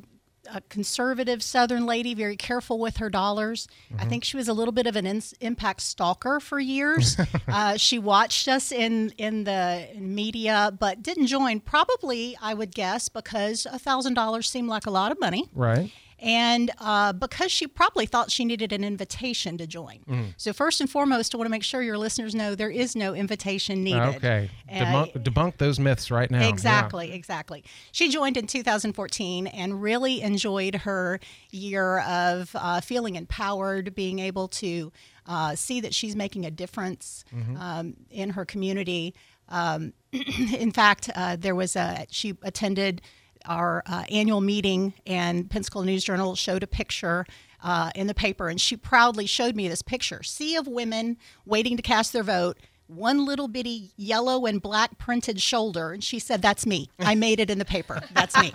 a 0.51 0.61
conservative 0.61 1.41
Southern 1.43 1.85
lady, 1.85 2.13
very 2.13 2.35
careful 2.35 2.79
with 2.79 2.97
her 2.97 3.09
dollars. 3.09 3.67
Mm-hmm. 3.91 4.01
I 4.01 4.05
think 4.05 4.23
she 4.23 4.37
was 4.37 4.47
a 4.47 4.53
little 4.53 4.71
bit 4.71 4.87
of 4.87 4.95
an 4.95 5.05
in- 5.05 5.21
impact 5.41 5.81
stalker 5.81 6.39
for 6.39 6.59
years. 6.59 7.17
uh, 7.47 7.77
she 7.77 7.99
watched 7.99 8.47
us 8.47 8.71
in 8.71 9.11
in 9.17 9.43
the 9.43 9.87
media, 9.97 10.73
but 10.77 11.01
didn't 11.01 11.27
join. 11.27 11.59
Probably, 11.59 12.37
I 12.41 12.53
would 12.53 12.73
guess, 12.73 13.09
because 13.09 13.65
a 13.65 13.79
thousand 13.79 14.13
dollars 14.13 14.49
seemed 14.49 14.69
like 14.69 14.85
a 14.85 14.91
lot 14.91 15.11
of 15.11 15.19
money. 15.19 15.49
Right. 15.53 15.91
And 16.25 16.71
uh, 16.79 17.13
because 17.13 17.51
she 17.51 17.67
probably 17.67 18.07
thought 18.07 18.31
she 18.31 18.45
needed 18.45 18.73
an 18.73 18.83
invitation 18.83 19.59
to 19.59 19.67
join. 19.67 19.99
Mm. 20.09 20.33
So 20.37 20.53
first 20.53 20.81
and 20.81 20.89
foremost, 20.89 21.35
I 21.35 21.37
want 21.37 21.45
to 21.45 21.51
make 21.51 21.63
sure 21.63 21.83
your 21.83 21.99
listeners 21.99 22.33
know 22.33 22.55
there 22.55 22.71
is 22.71 22.95
no 22.95 23.13
invitation 23.13 23.83
needed. 23.83 24.15
Okay, 24.15 24.49
debunk, 24.67 25.23
debunk 25.23 25.57
those 25.57 25.79
myths 25.79 26.09
right 26.09 26.29
now. 26.31 26.49
Exactly, 26.49 27.09
yeah. 27.09 27.13
exactly. 27.13 27.63
She 27.91 28.09
joined 28.09 28.37
in 28.37 28.47
2014 28.47 29.45
and 29.45 29.79
really 29.79 30.23
enjoyed 30.23 30.73
her 30.73 31.19
year 31.51 31.99
of 31.99 32.49
uh, 32.55 32.81
feeling 32.81 33.15
empowered, 33.15 33.93
being 33.93 34.17
able 34.17 34.47
to 34.47 34.91
uh, 35.27 35.53
see 35.53 35.79
that 35.81 35.93
she's 35.93 36.15
making 36.15 36.43
a 36.43 36.51
difference 36.51 37.23
mm-hmm. 37.31 37.55
um, 37.57 37.93
in 38.09 38.31
her 38.31 38.45
community. 38.45 39.13
Um, 39.47 39.93
in 40.11 40.71
fact, 40.71 41.07
uh, 41.15 41.35
there 41.35 41.53
was 41.53 41.75
a 41.75 42.07
she 42.09 42.33
attended 42.41 43.03
our 43.47 43.83
uh, 43.85 44.03
annual 44.09 44.41
meeting, 44.41 44.93
and 45.05 45.49
Pensacola 45.49 45.85
News 45.85 46.03
Journal 46.03 46.35
showed 46.35 46.63
a 46.63 46.67
picture 46.67 47.25
uh, 47.63 47.91
in 47.95 48.07
the 48.07 48.13
paper, 48.13 48.49
and 48.49 48.59
she 48.59 48.77
proudly 48.77 49.25
showed 49.25 49.55
me 49.55 49.67
this 49.67 49.81
picture: 49.81 50.23
sea 50.23 50.55
of 50.55 50.67
women 50.67 51.17
waiting 51.45 51.77
to 51.77 51.83
cast 51.83 52.13
their 52.13 52.23
vote. 52.23 52.57
One 52.87 53.25
little 53.25 53.47
bitty 53.47 53.93
yellow 53.97 54.45
and 54.45 54.61
black 54.61 54.99
printed 54.99 55.41
shoulder, 55.41 55.91
and 55.91 56.03
she 56.03 56.19
said, 56.19 56.41
"That's 56.41 56.65
me. 56.65 56.89
I 56.99 57.15
made 57.15 57.39
it 57.39 57.49
in 57.49 57.57
the 57.57 57.65
paper. 57.65 58.01
That's 58.13 58.37
me." 58.39 58.51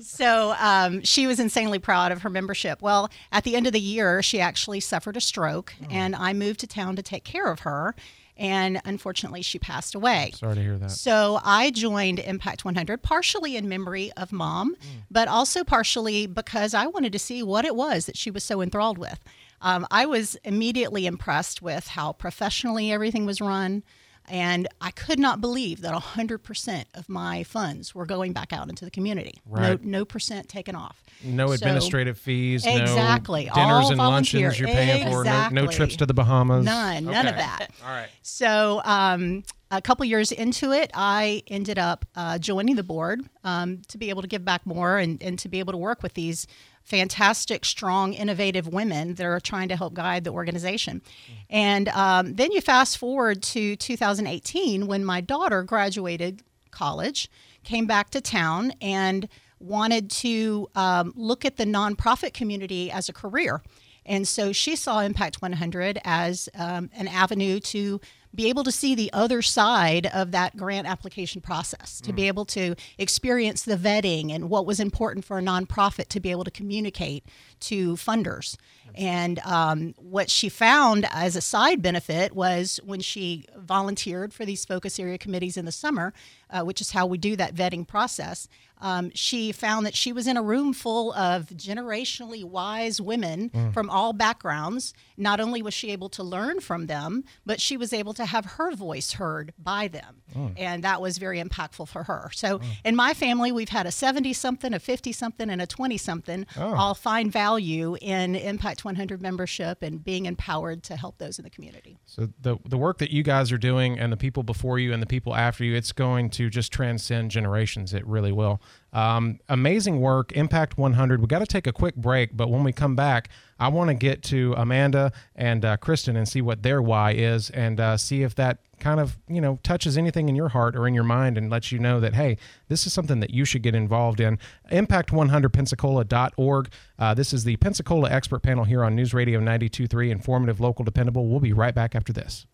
so 0.00 0.54
um, 0.58 1.02
she 1.02 1.26
was 1.26 1.38
insanely 1.38 1.78
proud 1.78 2.10
of 2.12 2.22
her 2.22 2.30
membership. 2.30 2.80
Well, 2.80 3.10
at 3.30 3.44
the 3.44 3.56
end 3.56 3.66
of 3.66 3.74
the 3.74 3.80
year, 3.80 4.22
she 4.22 4.40
actually 4.40 4.80
suffered 4.80 5.16
a 5.16 5.20
stroke, 5.20 5.74
oh. 5.82 5.86
and 5.90 6.16
I 6.16 6.32
moved 6.32 6.60
to 6.60 6.66
town 6.66 6.96
to 6.96 7.02
take 7.02 7.24
care 7.24 7.50
of 7.50 7.60
her 7.60 7.94
and 8.40 8.80
unfortunately 8.86 9.42
she 9.42 9.58
passed 9.58 9.94
away. 9.94 10.32
Sorry 10.34 10.54
to 10.54 10.62
hear 10.62 10.78
that. 10.78 10.90
So 10.90 11.38
I 11.44 11.70
joined 11.70 12.18
Impact 12.18 12.64
100 12.64 13.02
partially 13.02 13.54
in 13.54 13.68
memory 13.68 14.10
of 14.16 14.32
mom, 14.32 14.74
mm. 14.74 15.02
but 15.10 15.28
also 15.28 15.62
partially 15.62 16.26
because 16.26 16.72
I 16.72 16.86
wanted 16.86 17.12
to 17.12 17.18
see 17.18 17.42
what 17.42 17.66
it 17.66 17.76
was 17.76 18.06
that 18.06 18.16
she 18.16 18.30
was 18.30 18.42
so 18.42 18.62
enthralled 18.62 18.96
with. 18.96 19.20
Um, 19.60 19.86
I 19.90 20.06
was 20.06 20.36
immediately 20.42 21.06
impressed 21.06 21.60
with 21.60 21.86
how 21.88 22.14
professionally 22.14 22.90
everything 22.90 23.26
was 23.26 23.42
run. 23.42 23.82
And 24.28 24.68
I 24.80 24.92
could 24.92 25.18
not 25.18 25.40
believe 25.40 25.80
that 25.80 25.92
100% 25.92 26.84
of 26.94 27.08
my 27.08 27.42
funds 27.42 27.94
were 27.94 28.06
going 28.06 28.32
back 28.32 28.52
out 28.52 28.68
into 28.68 28.84
the 28.84 28.90
community. 28.90 29.40
Right. 29.44 29.82
No, 29.82 29.98
no 29.98 30.04
percent 30.04 30.48
taken 30.48 30.76
off. 30.76 31.02
No 31.24 31.48
so, 31.48 31.54
administrative 31.54 32.18
fees. 32.18 32.64
Exactly. 32.64 33.46
No 33.46 33.54
dinners 33.54 33.70
All 33.70 33.88
and 33.88 33.96
volunteer. 33.96 34.40
luncheons 34.48 34.60
you're 34.60 34.68
paying 34.68 35.02
exactly. 35.02 35.12
for. 35.12 35.24
No, 35.24 35.62
no, 35.64 35.66
trips 35.70 35.96
to 35.96 36.06
the 36.06 36.14
Bahamas. 36.14 36.64
None. 36.64 37.04
Okay. 37.08 37.12
None 37.12 37.26
of 37.26 37.36
that. 37.36 37.68
All 37.84 37.90
right. 37.90 38.08
So 38.22 38.80
um, 38.84 39.42
a 39.70 39.82
couple 39.82 40.04
years 40.04 40.32
into 40.32 40.72
it, 40.72 40.90
I 40.94 41.42
ended 41.46 41.78
up 41.78 42.04
uh, 42.14 42.38
joining 42.38 42.76
the 42.76 42.82
board 42.82 43.22
um, 43.44 43.82
to 43.88 43.98
be 43.98 44.10
able 44.10 44.22
to 44.22 44.28
give 44.28 44.44
back 44.44 44.66
more 44.66 44.98
and, 44.98 45.22
and 45.22 45.38
to 45.40 45.48
be 45.48 45.58
able 45.58 45.72
to 45.72 45.78
work 45.78 46.02
with 46.02 46.14
these 46.14 46.46
fantastic, 46.82 47.64
strong, 47.64 48.14
innovative 48.14 48.66
women 48.66 49.14
that 49.14 49.24
are 49.24 49.40
trying 49.40 49.68
to 49.68 49.76
help 49.76 49.94
guide 49.94 50.24
the 50.24 50.30
organization. 50.30 51.02
And 51.48 51.88
um, 51.88 52.34
then 52.34 52.52
you 52.52 52.60
fast 52.60 52.98
forward 52.98 53.42
to 53.44 53.76
2018 53.76 54.86
when 54.86 55.04
my 55.04 55.20
daughter 55.20 55.62
graduated 55.62 56.42
college, 56.70 57.30
came 57.62 57.86
back 57.86 58.10
to 58.10 58.20
town, 58.20 58.72
and 58.80 59.28
wanted 59.60 60.10
to 60.10 60.68
um, 60.74 61.12
look 61.14 61.44
at 61.44 61.56
the 61.56 61.64
nonprofit 61.64 62.32
community 62.32 62.90
as 62.90 63.08
a 63.08 63.12
career. 63.12 63.62
And 64.06 64.26
so 64.26 64.52
she 64.52 64.76
saw 64.76 65.00
Impact 65.00 65.42
100 65.42 66.00
as 66.04 66.48
um, 66.54 66.90
an 66.94 67.06
avenue 67.06 67.60
to 67.60 68.00
be 68.34 68.48
able 68.48 68.64
to 68.64 68.72
see 68.72 68.94
the 68.94 69.12
other 69.12 69.42
side 69.42 70.06
of 70.06 70.30
that 70.32 70.56
grant 70.56 70.86
application 70.86 71.40
process, 71.40 72.00
to 72.00 72.12
mm. 72.12 72.16
be 72.16 72.28
able 72.28 72.44
to 72.46 72.74
experience 72.98 73.62
the 73.62 73.76
vetting 73.76 74.32
and 74.32 74.48
what 74.48 74.66
was 74.66 74.80
important 74.80 75.24
for 75.24 75.38
a 75.38 75.42
nonprofit 75.42 76.08
to 76.08 76.20
be 76.20 76.30
able 76.30 76.44
to 76.44 76.50
communicate 76.50 77.24
to 77.60 77.94
funders. 77.94 78.56
And 78.94 79.38
um, 79.40 79.94
what 79.98 80.30
she 80.30 80.48
found 80.48 81.06
as 81.12 81.36
a 81.36 81.40
side 81.40 81.82
benefit 81.82 82.34
was 82.34 82.80
when 82.84 83.00
she 83.00 83.46
volunteered 83.56 84.32
for 84.32 84.44
these 84.44 84.64
focus 84.64 84.98
area 84.98 85.18
committees 85.18 85.56
in 85.56 85.64
the 85.64 85.72
summer, 85.72 86.12
uh, 86.50 86.62
which 86.62 86.80
is 86.80 86.90
how 86.90 87.06
we 87.06 87.18
do 87.18 87.36
that 87.36 87.54
vetting 87.54 87.86
process. 87.86 88.48
Um, 88.82 89.10
she 89.14 89.52
found 89.52 89.84
that 89.84 89.94
she 89.94 90.12
was 90.12 90.26
in 90.26 90.36
a 90.36 90.42
room 90.42 90.72
full 90.72 91.12
of 91.12 91.48
generationally 91.48 92.42
wise 92.44 92.98
women 92.98 93.50
mm. 93.50 93.74
from 93.74 93.90
all 93.90 94.12
backgrounds. 94.14 94.94
Not 95.18 95.38
only 95.38 95.60
was 95.60 95.74
she 95.74 95.90
able 95.90 96.08
to 96.10 96.22
learn 96.22 96.60
from 96.60 96.86
them, 96.86 97.24
but 97.44 97.60
she 97.60 97.76
was 97.76 97.92
able 97.92 98.14
to 98.14 98.24
have 98.24 98.44
her 98.44 98.74
voice 98.74 99.12
heard 99.12 99.52
by 99.58 99.88
them. 99.88 100.22
Mm. 100.34 100.54
And 100.56 100.84
that 100.84 101.02
was 101.02 101.18
very 101.18 101.42
impactful 101.42 101.88
for 101.88 102.04
her. 102.04 102.30
So 102.32 102.58
mm. 102.58 102.64
in 102.84 102.96
my 102.96 103.12
family, 103.12 103.52
we've 103.52 103.68
had 103.68 103.86
a 103.86 103.92
70 103.92 104.32
something, 104.32 104.72
a 104.72 104.80
50 104.80 105.12
something, 105.12 105.50
and 105.50 105.60
a 105.60 105.66
20 105.66 105.98
something 105.98 106.46
oh. 106.56 106.74
all 106.74 106.94
find 106.94 107.30
value 107.30 107.49
in 107.58 108.34
Impact 108.34 108.84
100 108.84 109.20
membership 109.22 109.82
and 109.82 110.02
being 110.02 110.26
empowered 110.26 110.82
to 110.84 110.96
help 110.96 111.18
those 111.18 111.38
in 111.38 111.44
the 111.44 111.50
community. 111.50 111.98
So 112.06 112.28
the, 112.40 112.56
the 112.64 112.78
work 112.78 112.98
that 112.98 113.10
you 113.10 113.22
guys 113.22 113.52
are 113.52 113.58
doing 113.58 113.98
and 113.98 114.12
the 114.12 114.16
people 114.16 114.42
before 114.42 114.78
you 114.78 114.92
and 114.92 115.02
the 115.02 115.06
people 115.06 115.34
after 115.34 115.64
you, 115.64 115.74
it's 115.74 115.92
going 115.92 116.30
to 116.30 116.50
just 116.50 116.72
transcend 116.72 117.30
generations. 117.30 117.94
It 117.94 118.06
really 118.06 118.32
will. 118.32 118.60
Um, 118.92 119.38
amazing 119.48 120.00
work, 120.00 120.32
Impact 120.32 120.76
100. 120.76 121.20
We 121.20 121.26
got 121.26 121.38
to 121.40 121.46
take 121.46 121.66
a 121.66 121.72
quick 121.72 121.96
break, 121.96 122.36
but 122.36 122.50
when 122.50 122.64
we 122.64 122.72
come 122.72 122.96
back, 122.96 123.28
I 123.58 123.68
want 123.68 123.88
to 123.88 123.94
get 123.94 124.22
to 124.24 124.54
Amanda 124.56 125.12
and 125.36 125.64
uh, 125.64 125.76
Kristen 125.76 126.16
and 126.16 126.28
see 126.28 126.40
what 126.40 126.62
their 126.62 126.82
why 126.82 127.12
is 127.12 127.50
and 127.50 127.78
uh, 127.78 127.96
see 127.96 128.22
if 128.22 128.34
that 128.36 128.58
kind 128.80 128.98
of 128.98 129.18
you 129.28 129.40
know 129.42 129.58
touches 129.62 129.98
anything 129.98 130.28
in 130.30 130.34
your 130.34 130.48
heart 130.48 130.74
or 130.74 130.88
in 130.88 130.94
your 130.94 131.04
mind 131.04 131.36
and 131.36 131.50
lets 131.50 131.70
you 131.70 131.78
know 131.78 132.00
that 132.00 132.14
hey 132.14 132.38
this 132.68 132.86
is 132.86 132.94
something 132.94 133.20
that 133.20 133.28
you 133.28 133.44
should 133.44 133.62
get 133.62 133.74
involved 133.74 134.20
in. 134.20 134.38
Impact100pensacola.org 134.72 136.68
uh, 136.98 137.14
this 137.14 137.32
is 137.32 137.44
the 137.44 137.56
pensacola 137.56 138.10
expert 138.10 138.42
panel 138.42 138.64
here 138.64 138.82
on 138.82 138.96
news 138.96 139.12
radio 139.12 139.38
923 139.38 140.10
informative 140.10 140.60
local 140.60 140.84
dependable. 140.84 141.28
We'll 141.28 141.40
be 141.40 141.52
right 141.52 141.74
back 141.74 141.94
after 141.94 142.12
this 142.12 142.46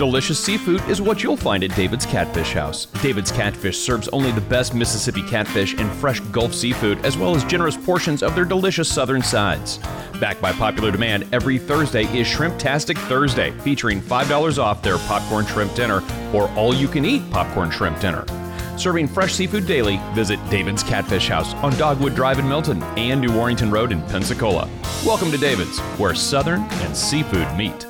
Delicious 0.00 0.42
seafood 0.42 0.80
is 0.88 1.02
what 1.02 1.22
you'll 1.22 1.36
find 1.36 1.62
at 1.62 1.76
David's 1.76 2.06
Catfish 2.06 2.54
House. 2.54 2.86
David's 3.02 3.30
Catfish 3.30 3.78
serves 3.78 4.08
only 4.14 4.32
the 4.32 4.40
best 4.40 4.72
Mississippi 4.72 5.22
catfish 5.24 5.74
and 5.74 5.92
fresh 5.96 6.20
Gulf 6.32 6.54
seafood, 6.54 7.04
as 7.04 7.18
well 7.18 7.36
as 7.36 7.44
generous 7.44 7.76
portions 7.76 8.22
of 8.22 8.34
their 8.34 8.46
delicious 8.46 8.90
southern 8.90 9.22
sides. 9.22 9.76
Backed 10.18 10.40
by 10.40 10.52
popular 10.52 10.90
demand, 10.90 11.26
every 11.34 11.58
Thursday 11.58 12.04
is 12.18 12.26
Shrimptastic 12.26 12.96
Thursday, 13.10 13.50
featuring 13.58 14.00
$5 14.00 14.58
off 14.58 14.82
their 14.82 14.96
popcorn 15.00 15.44
shrimp 15.44 15.74
dinner 15.74 16.02
or 16.32 16.48
all 16.52 16.74
you 16.74 16.88
can 16.88 17.04
eat 17.04 17.30
popcorn 17.30 17.70
shrimp 17.70 18.00
dinner. 18.00 18.24
Serving 18.78 19.06
fresh 19.06 19.34
seafood 19.34 19.66
daily, 19.66 20.00
visit 20.14 20.40
David's 20.48 20.82
Catfish 20.82 21.28
House 21.28 21.52
on 21.56 21.76
Dogwood 21.76 22.14
Drive 22.14 22.38
in 22.38 22.48
Milton 22.48 22.82
and 22.96 23.20
New 23.20 23.34
Warrington 23.34 23.70
Road 23.70 23.92
in 23.92 24.00
Pensacola. 24.04 24.66
Welcome 25.04 25.30
to 25.30 25.36
David's, 25.36 25.78
where 25.98 26.14
Southern 26.14 26.62
and 26.62 26.96
seafood 26.96 27.54
meet. 27.54 27.89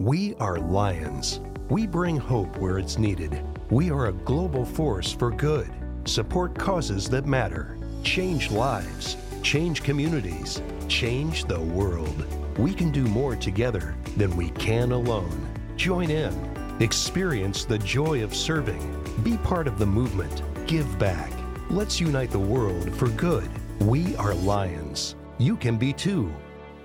We 0.00 0.34
are 0.40 0.58
Lions. 0.58 1.40
We 1.70 1.86
bring 1.86 2.16
hope 2.16 2.58
where 2.58 2.80
it's 2.80 2.98
needed. 2.98 3.44
We 3.70 3.92
are 3.92 4.06
a 4.06 4.12
global 4.12 4.64
force 4.64 5.12
for 5.12 5.30
good. 5.30 5.70
Support 6.04 6.58
causes 6.58 7.08
that 7.10 7.26
matter. 7.26 7.78
Change 8.02 8.50
lives. 8.50 9.16
Change 9.44 9.84
communities. 9.84 10.60
Change 10.88 11.44
the 11.44 11.60
world. 11.60 12.26
We 12.58 12.74
can 12.74 12.90
do 12.90 13.04
more 13.04 13.36
together 13.36 13.94
than 14.16 14.36
we 14.36 14.50
can 14.50 14.90
alone. 14.90 15.48
Join 15.76 16.10
in. 16.10 16.34
Experience 16.80 17.64
the 17.64 17.78
joy 17.78 18.24
of 18.24 18.34
serving. 18.34 19.00
Be 19.22 19.36
part 19.38 19.68
of 19.68 19.78
the 19.78 19.86
movement. 19.86 20.42
Give 20.66 20.98
back. 20.98 21.30
Let's 21.70 22.00
unite 22.00 22.32
the 22.32 22.38
world 22.40 22.92
for 22.96 23.08
good. 23.10 23.48
We 23.80 24.16
are 24.16 24.34
Lions. 24.34 25.14
You 25.38 25.56
can 25.56 25.76
be 25.76 25.92
too. 25.92 26.34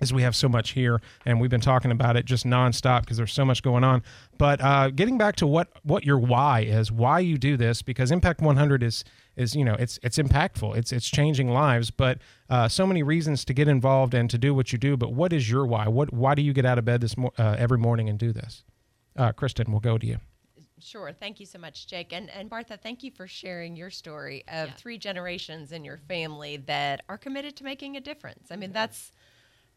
is 0.00 0.12
we 0.12 0.22
have 0.22 0.34
so 0.34 0.48
much 0.48 0.70
here 0.70 1.00
and 1.24 1.40
we've 1.40 1.50
been 1.50 1.60
talking 1.60 1.90
about 1.90 2.16
it 2.16 2.24
just 2.24 2.44
nonstop 2.44 3.00
because 3.00 3.16
there's 3.16 3.32
so 3.32 3.44
much 3.44 3.62
going 3.62 3.84
on 3.84 4.02
but 4.38 4.60
uh, 4.60 4.90
getting 4.90 5.18
back 5.18 5.36
to 5.36 5.46
what 5.46 5.68
what 5.82 6.04
your 6.04 6.18
why 6.18 6.60
is 6.60 6.90
why 6.90 7.18
you 7.18 7.38
do 7.38 7.56
this 7.56 7.82
because 7.82 8.10
impact 8.10 8.40
100 8.40 8.82
is 8.82 9.04
is 9.36 9.54
you 9.54 9.64
know 9.64 9.74
it's 9.74 9.98
it's 10.02 10.18
impactful 10.18 10.76
it's 10.76 10.92
it's 10.92 11.08
changing 11.08 11.48
lives 11.48 11.90
but 11.90 12.18
uh, 12.48 12.68
so 12.68 12.86
many 12.86 13.02
reasons 13.02 13.44
to 13.44 13.54
get 13.54 13.68
involved 13.68 14.14
and 14.14 14.30
to 14.30 14.38
do 14.38 14.54
what 14.54 14.72
you 14.72 14.78
do 14.78 14.96
but 14.96 15.12
what 15.12 15.32
is 15.32 15.50
your 15.50 15.66
why 15.66 15.88
what 15.88 16.12
why 16.12 16.34
do 16.34 16.42
you 16.42 16.52
get 16.52 16.64
out 16.64 16.78
of 16.78 16.84
bed 16.84 17.00
this 17.00 17.16
mo- 17.16 17.32
uh, 17.38 17.56
every 17.58 17.78
morning 17.78 18.08
and 18.08 18.18
do 18.18 18.32
this 18.32 18.64
uh, 19.16 19.32
kristin 19.32 19.68
we'll 19.68 19.80
go 19.80 19.98
to 19.98 20.06
you 20.06 20.18
Sure. 20.82 21.12
Thank 21.12 21.40
you 21.40 21.46
so 21.46 21.58
much, 21.58 21.86
Jake. 21.86 22.12
And, 22.12 22.30
and 22.30 22.50
Martha, 22.50 22.76
thank 22.76 23.02
you 23.02 23.10
for 23.10 23.26
sharing 23.26 23.76
your 23.76 23.90
story 23.90 24.44
of 24.48 24.68
yeah. 24.68 24.74
three 24.74 24.98
generations 24.98 25.72
in 25.72 25.84
your 25.84 25.98
family 26.08 26.56
that 26.66 27.02
are 27.08 27.18
committed 27.18 27.56
to 27.56 27.64
making 27.64 27.96
a 27.96 28.00
difference. 28.00 28.48
I 28.50 28.56
mean, 28.56 28.72
that's 28.72 29.12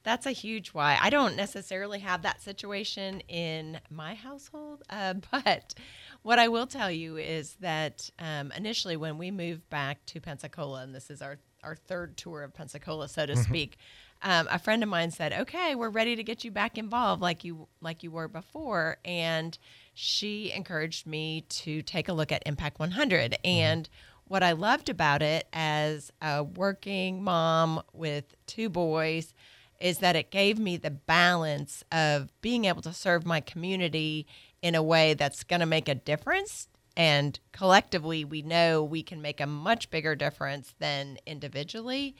that's 0.04 0.26
a 0.26 0.32
huge 0.32 0.70
why. 0.70 0.98
I 1.02 1.10
don't 1.10 1.36
necessarily 1.36 2.00
have 2.00 2.22
that 2.24 2.42
situation 2.42 3.22
in 3.22 3.80
my 3.90 4.16
household, 4.16 4.84
uh, 4.90 5.16
but 5.32 5.74
what 6.22 6.40
I 6.40 6.48
will 6.50 6.68
tell 6.68 6.92
you 6.92 7.18
is 7.18 7.56
that 7.62 8.10
um, 8.20 8.52
initially 8.56 8.98
when 8.98 9.18
we 9.18 9.32
moved 9.32 9.70
back 9.70 10.06
to 10.08 10.20
Pensacola, 10.20 10.84
and 10.84 10.94
this 10.94 11.10
is 11.10 11.22
our, 11.22 11.40
our 11.64 11.76
third 11.76 12.18
tour 12.18 12.44
of 12.44 12.54
Pensacola, 12.54 13.08
so 13.08 13.26
to 13.26 13.34
mm-hmm. 13.34 13.42
speak, 13.42 13.78
um, 14.22 14.48
a 14.50 14.58
friend 14.58 14.82
of 14.84 14.90
mine 14.90 15.12
said, 15.12 15.34
"Okay, 15.34 15.76
we're 15.76 15.90
ready 15.90 16.16
to 16.16 16.24
get 16.24 16.46
you 16.46 16.52
back 16.52 16.78
involved, 16.78 17.22
like 17.22 17.44
you 17.44 17.68
like 17.82 18.04
you 18.04 18.12
were 18.12 18.30
before," 18.30 18.98
and 19.04 19.58
she 19.94 20.52
encouraged 20.54 21.06
me 21.06 21.42
to 21.50 21.82
take 21.82 22.08
a 22.08 22.14
look 22.14 22.32
at 22.32 22.42
Impact 22.46 22.80
100 22.80 23.32
mm-hmm. 23.32 23.48
and. 23.48 23.90
What 24.26 24.42
I 24.42 24.54
loved 24.54 24.88
about 24.88 25.22
it 25.22 25.48
as 25.52 26.10
a 26.22 26.46
working 26.46 27.22
mom 27.22 27.84
with 27.92 28.34
two 28.48 28.70
boys, 28.70 29.34
is 29.80 30.00
that 30.00 30.16
it 30.16 30.32
gave 30.32 30.60
me 30.60 30.78
the 30.78 30.92
balance 30.92 31.84
of 31.92 32.30
being 32.42 32.66
able 32.66 32.82
to 32.82 32.94
serve 32.94 33.26
my 33.26 33.42
community 33.42 34.26
in 34.62 34.76
a 34.76 34.84
way 34.84 35.14
that's 35.14 35.44
going 35.44 35.60
to 35.60 35.66
make 35.66 35.90
a 35.90 35.96
difference. 35.96 36.68
And 36.96 37.40
collectively, 37.52 38.24
we 38.24 38.42
know 38.42 38.84
we 38.84 39.04
can 39.04 39.22
make 39.22 39.42
a 39.42 39.48
much 39.48 39.90
bigger 39.90 40.16
difference 40.16 40.74
than 40.80 41.18
individually. 41.26 42.16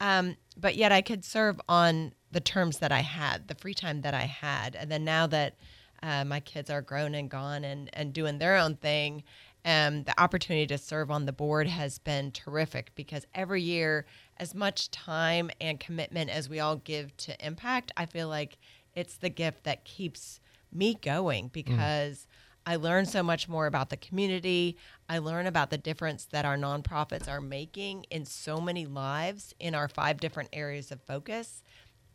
Um, 0.00 0.36
but 0.56 0.76
yet, 0.76 0.92
I 0.92 1.02
could 1.02 1.24
serve 1.24 1.60
on 1.68 2.12
the 2.30 2.40
terms 2.40 2.78
that 2.78 2.92
I 2.92 3.00
had, 3.00 3.48
the 3.48 3.54
free 3.54 3.74
time 3.74 4.00
that 4.02 4.14
I 4.14 4.22
had. 4.22 4.74
And 4.74 4.90
then 4.90 5.04
now 5.04 5.26
that 5.26 5.56
uh, 6.02 6.24
my 6.24 6.40
kids 6.40 6.70
are 6.70 6.82
grown 6.82 7.14
and 7.14 7.30
gone 7.30 7.64
and, 7.64 7.90
and 7.92 8.12
doing 8.12 8.38
their 8.38 8.56
own 8.56 8.76
thing, 8.76 9.22
um, 9.64 10.04
the 10.04 10.20
opportunity 10.20 10.66
to 10.68 10.78
serve 10.78 11.10
on 11.10 11.26
the 11.26 11.32
board 11.32 11.68
has 11.68 11.98
been 11.98 12.32
terrific 12.32 12.92
because 12.94 13.26
every 13.34 13.62
year 13.62 14.06
as 14.38 14.54
much 14.54 14.90
time 14.90 15.50
and 15.60 15.78
commitment 15.78 16.30
as 16.30 16.48
we 16.48 16.60
all 16.60 16.76
give 16.76 17.16
to 17.18 17.46
impact, 17.46 17.92
I 17.96 18.06
feel 18.06 18.28
like 18.28 18.58
it's 18.94 19.16
the 19.16 19.28
gift 19.28 19.64
that 19.64 19.84
keeps 19.84 20.40
me 20.72 20.94
going 20.94 21.46
mm. 21.46 21.52
because 21.52 22.18
mm. 22.18 22.26
I 22.64 22.76
learn 22.76 23.06
so 23.06 23.22
much 23.22 23.48
more 23.48 23.66
about 23.66 23.90
the 23.90 23.96
community. 23.96 24.76
I 25.08 25.18
learn 25.18 25.46
about 25.46 25.70
the 25.70 25.78
difference 25.78 26.24
that 26.26 26.44
our 26.44 26.56
nonprofits 26.56 27.28
are 27.28 27.40
making 27.40 28.04
in 28.10 28.24
so 28.24 28.60
many 28.60 28.86
lives 28.86 29.54
in 29.58 29.74
our 29.74 29.88
five 29.88 30.20
different 30.20 30.50
areas 30.52 30.92
of 30.92 31.02
focus. 31.02 31.62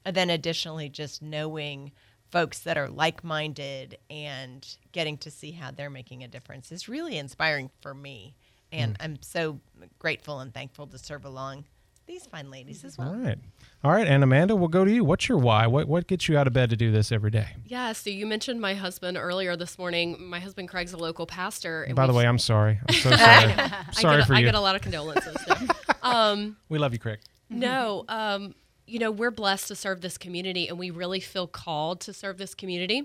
And 0.06 0.16
then 0.16 0.30
additionally, 0.30 0.88
just 0.90 1.22
knowing 1.22 1.92
folks 2.32 2.60
that 2.60 2.78
are 2.78 2.90
like 2.90 3.24
minded 3.24 3.98
and 4.10 4.66
getting 4.92 5.18
to 5.18 5.32
see 5.32 5.52
how 5.52 5.72
they're 5.72 5.90
making 5.90 6.24
a 6.24 6.28
difference 6.28 6.72
is 6.72 6.90
really 6.90 7.18
inspiring 7.18 7.70
for 7.82 7.94
me. 7.94 8.36
And 8.72 8.98
mm. 8.98 9.04
I'm 9.04 9.22
so 9.22 9.60
grateful 10.00 10.40
and 10.40 10.54
thankful 10.54 10.88
to 10.88 10.98
serve 10.98 11.26
along 11.26 11.66
these 12.08 12.26
fine 12.26 12.50
ladies 12.50 12.84
as 12.84 12.98
well. 12.98 13.10
All 13.10 13.16
right. 13.16 13.38
All 13.84 13.92
right. 13.92 14.08
And 14.08 14.24
Amanda, 14.24 14.56
we'll 14.56 14.70
go 14.70 14.86
to 14.86 14.92
you. 14.92 15.04
What's 15.04 15.28
your 15.28 15.38
why? 15.38 15.68
What, 15.68 15.88
what 15.88 16.08
gets 16.08 16.28
you 16.28 16.38
out 16.38 16.48
of 16.48 16.54
bed 16.54 16.70
to 16.70 16.76
do 16.76 16.92
this 16.92 17.12
every 17.12 17.30
day? 17.30 17.48
Yeah. 17.66 17.92
So 17.92 18.10
you 18.10 18.26
mentioned 18.26 18.60
my 18.62 18.74
husband 18.74 19.18
earlier 19.18 19.56
this 19.56 19.78
morning. 19.78 20.18
My 20.28 20.40
husband, 20.40 20.70
Craig's 20.70 20.94
a 20.94 20.98
local 20.98 21.28
pastor. 21.28 21.84
And 21.84 21.96
By 21.96 22.08
the 22.08 22.14
way, 22.14 22.26
I'm 22.26 22.40
sorry. 22.40 22.80
I'm 22.88 22.96
so 22.96 23.12
sorry. 23.16 23.54
sorry 23.92 24.24
for 24.24 24.34
you. 24.34 24.40
I 24.40 24.42
get 24.42 24.56
a 24.56 24.60
lot 24.60 24.76
of 24.76 24.82
condolences. 24.82 25.36
um, 26.02 26.58
we 26.70 26.80
love 26.80 26.94
you, 26.94 27.00
Craig. 27.00 27.20
No. 27.50 28.06
Um, 28.08 28.56
you 28.86 29.00
know, 29.00 29.12
we're 29.12 29.32
blessed 29.32 29.68
to 29.68 29.76
serve 29.76 30.02
this 30.02 30.18
community 30.18 30.70
and 30.70 30.80
we 30.80 30.90
really 30.92 31.20
feel 31.20 31.46
called 31.46 32.00
to 32.02 32.14
serve 32.14 32.38
this 32.38 32.56
community. 32.56 33.04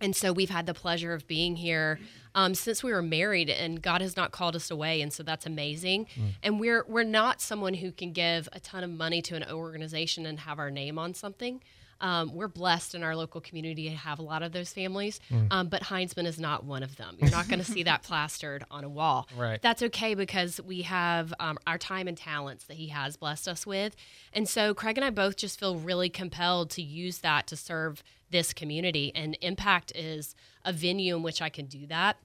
And 0.00 0.16
so 0.16 0.32
we've 0.32 0.50
had 0.50 0.66
the 0.66 0.74
pleasure 0.74 1.12
of 1.12 1.26
being 1.26 1.56
here 1.56 2.00
um, 2.34 2.54
since 2.54 2.82
we 2.82 2.92
were 2.92 3.02
married, 3.02 3.50
and 3.50 3.82
God 3.82 4.00
has 4.00 4.16
not 4.16 4.30
called 4.30 4.54
us 4.56 4.70
away, 4.70 5.00
and 5.00 5.12
so 5.12 5.22
that's 5.22 5.46
amazing. 5.46 6.06
Mm. 6.06 6.34
And 6.42 6.60
we're 6.60 6.84
we're 6.88 7.02
not 7.02 7.40
someone 7.40 7.74
who 7.74 7.90
can 7.92 8.12
give 8.12 8.48
a 8.52 8.60
ton 8.60 8.84
of 8.84 8.90
money 8.90 9.20
to 9.22 9.34
an 9.36 9.44
organization 9.50 10.26
and 10.26 10.40
have 10.40 10.58
our 10.58 10.70
name 10.70 10.98
on 10.98 11.14
something. 11.14 11.60
Um, 12.00 12.34
we're 12.34 12.48
blessed 12.48 12.94
in 12.94 13.02
our 13.02 13.14
local 13.14 13.40
community 13.40 13.88
to 13.88 13.96
have 13.96 14.18
a 14.18 14.22
lot 14.22 14.42
of 14.42 14.52
those 14.52 14.72
families, 14.72 15.20
mm. 15.30 15.46
um, 15.50 15.68
but 15.68 15.82
Hindsman 15.82 16.26
is 16.26 16.38
not 16.38 16.64
one 16.64 16.82
of 16.82 16.96
them. 16.96 17.16
You're 17.18 17.30
not 17.30 17.48
going 17.48 17.58
to 17.58 17.64
see 17.64 17.82
that 17.84 18.02
plastered 18.04 18.64
on 18.70 18.84
a 18.84 18.88
wall. 18.88 19.28
Right. 19.36 19.60
That's 19.60 19.82
okay 19.82 20.14
because 20.14 20.60
we 20.60 20.82
have 20.82 21.32
um, 21.40 21.58
our 21.66 21.78
time 21.78 22.08
and 22.08 22.16
talents 22.16 22.64
that 22.64 22.76
he 22.76 22.88
has 22.88 23.16
blessed 23.16 23.48
us 23.48 23.66
with. 23.66 23.96
And 24.32 24.48
so 24.48 24.74
Craig 24.74 24.98
and 24.98 25.04
I 25.04 25.10
both 25.10 25.36
just 25.36 25.58
feel 25.58 25.76
really 25.76 26.08
compelled 26.08 26.70
to 26.70 26.82
use 26.82 27.18
that 27.18 27.46
to 27.48 27.56
serve 27.56 28.02
this 28.30 28.52
community. 28.52 29.12
And 29.14 29.36
Impact 29.40 29.92
is 29.94 30.34
a 30.64 30.72
venue 30.72 31.16
in 31.16 31.22
which 31.22 31.42
I 31.42 31.48
can 31.48 31.66
do 31.66 31.86
that 31.86 32.16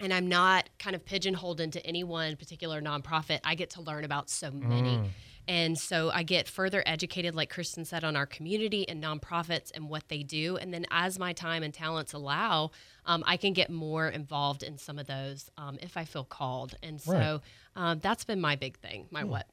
and 0.00 0.12
I'm 0.12 0.28
not 0.28 0.68
kind 0.78 0.94
of 0.94 1.04
pigeonholed 1.04 1.60
into 1.60 1.84
any 1.86 2.04
one 2.04 2.36
particular 2.36 2.80
nonprofit. 2.82 3.40
I 3.44 3.54
get 3.54 3.70
to 3.70 3.82
learn 3.82 4.04
about 4.04 4.28
so 4.28 4.50
many. 4.50 4.96
Mm. 4.96 5.08
And 5.48 5.78
so 5.78 6.10
I 6.12 6.22
get 6.22 6.48
further 6.48 6.82
educated, 6.86 7.34
like 7.34 7.52
Kristin 7.52 7.86
said, 7.86 8.04
on 8.04 8.16
our 8.16 8.26
community 8.26 8.88
and 8.88 9.02
nonprofits 9.02 9.70
and 9.74 9.88
what 9.88 10.08
they 10.08 10.22
do. 10.22 10.56
And 10.56 10.72
then 10.74 10.86
as 10.90 11.18
my 11.18 11.32
time 11.32 11.62
and 11.62 11.72
talents 11.72 12.12
allow, 12.12 12.72
um, 13.04 13.22
I 13.26 13.36
can 13.36 13.52
get 13.52 13.70
more 13.70 14.08
involved 14.08 14.62
in 14.62 14.78
some 14.78 14.98
of 14.98 15.06
those 15.06 15.50
um, 15.56 15.78
if 15.80 15.96
I 15.96 16.04
feel 16.04 16.24
called. 16.24 16.74
And 16.82 17.00
so 17.00 17.12
right. 17.12 17.40
um, 17.76 18.00
that's 18.00 18.24
been 18.24 18.40
my 18.40 18.56
big 18.56 18.76
thing, 18.78 19.06
my 19.10 19.24
what 19.24 19.46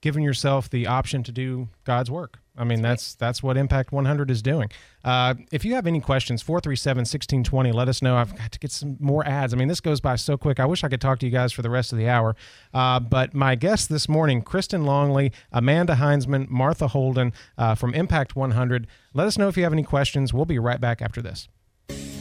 giving 0.00 0.22
yourself 0.22 0.70
the 0.70 0.86
option 0.86 1.22
to 1.24 1.32
do 1.32 1.68
God's 1.84 2.10
work. 2.10 2.38
I 2.58 2.64
mean, 2.64 2.82
that's 2.82 3.14
that's 3.14 3.42
what 3.42 3.56
Impact 3.56 3.92
100 3.92 4.30
is 4.30 4.42
doing. 4.42 4.70
Uh, 5.04 5.34
if 5.52 5.64
you 5.64 5.74
have 5.74 5.86
any 5.86 6.00
questions, 6.00 6.42
437 6.42 7.00
1620, 7.00 7.72
let 7.72 7.88
us 7.88 8.02
know. 8.02 8.16
I've 8.16 8.36
got 8.36 8.52
to 8.52 8.58
get 8.58 8.72
some 8.72 8.96
more 8.98 9.26
ads. 9.26 9.54
I 9.54 9.56
mean, 9.56 9.68
this 9.68 9.80
goes 9.80 10.00
by 10.00 10.16
so 10.16 10.36
quick. 10.36 10.58
I 10.58 10.66
wish 10.66 10.82
I 10.84 10.88
could 10.88 11.00
talk 11.00 11.20
to 11.20 11.26
you 11.26 11.32
guys 11.32 11.52
for 11.52 11.62
the 11.62 11.70
rest 11.70 11.92
of 11.92 11.98
the 11.98 12.08
hour. 12.08 12.34
Uh, 12.74 13.00
but 13.00 13.32
my 13.32 13.54
guests 13.54 13.86
this 13.86 14.08
morning, 14.08 14.42
Kristin 14.42 14.84
Longley, 14.84 15.32
Amanda 15.52 15.94
Hindsman, 15.94 16.48
Martha 16.50 16.88
Holden 16.88 17.32
uh, 17.56 17.74
from 17.74 17.94
Impact 17.94 18.34
100. 18.34 18.86
Let 19.14 19.26
us 19.26 19.38
know 19.38 19.48
if 19.48 19.56
you 19.56 19.62
have 19.62 19.72
any 19.72 19.84
questions. 19.84 20.34
We'll 20.34 20.44
be 20.44 20.58
right 20.58 20.80
back 20.80 21.00
after 21.00 21.22
this. 21.22 21.48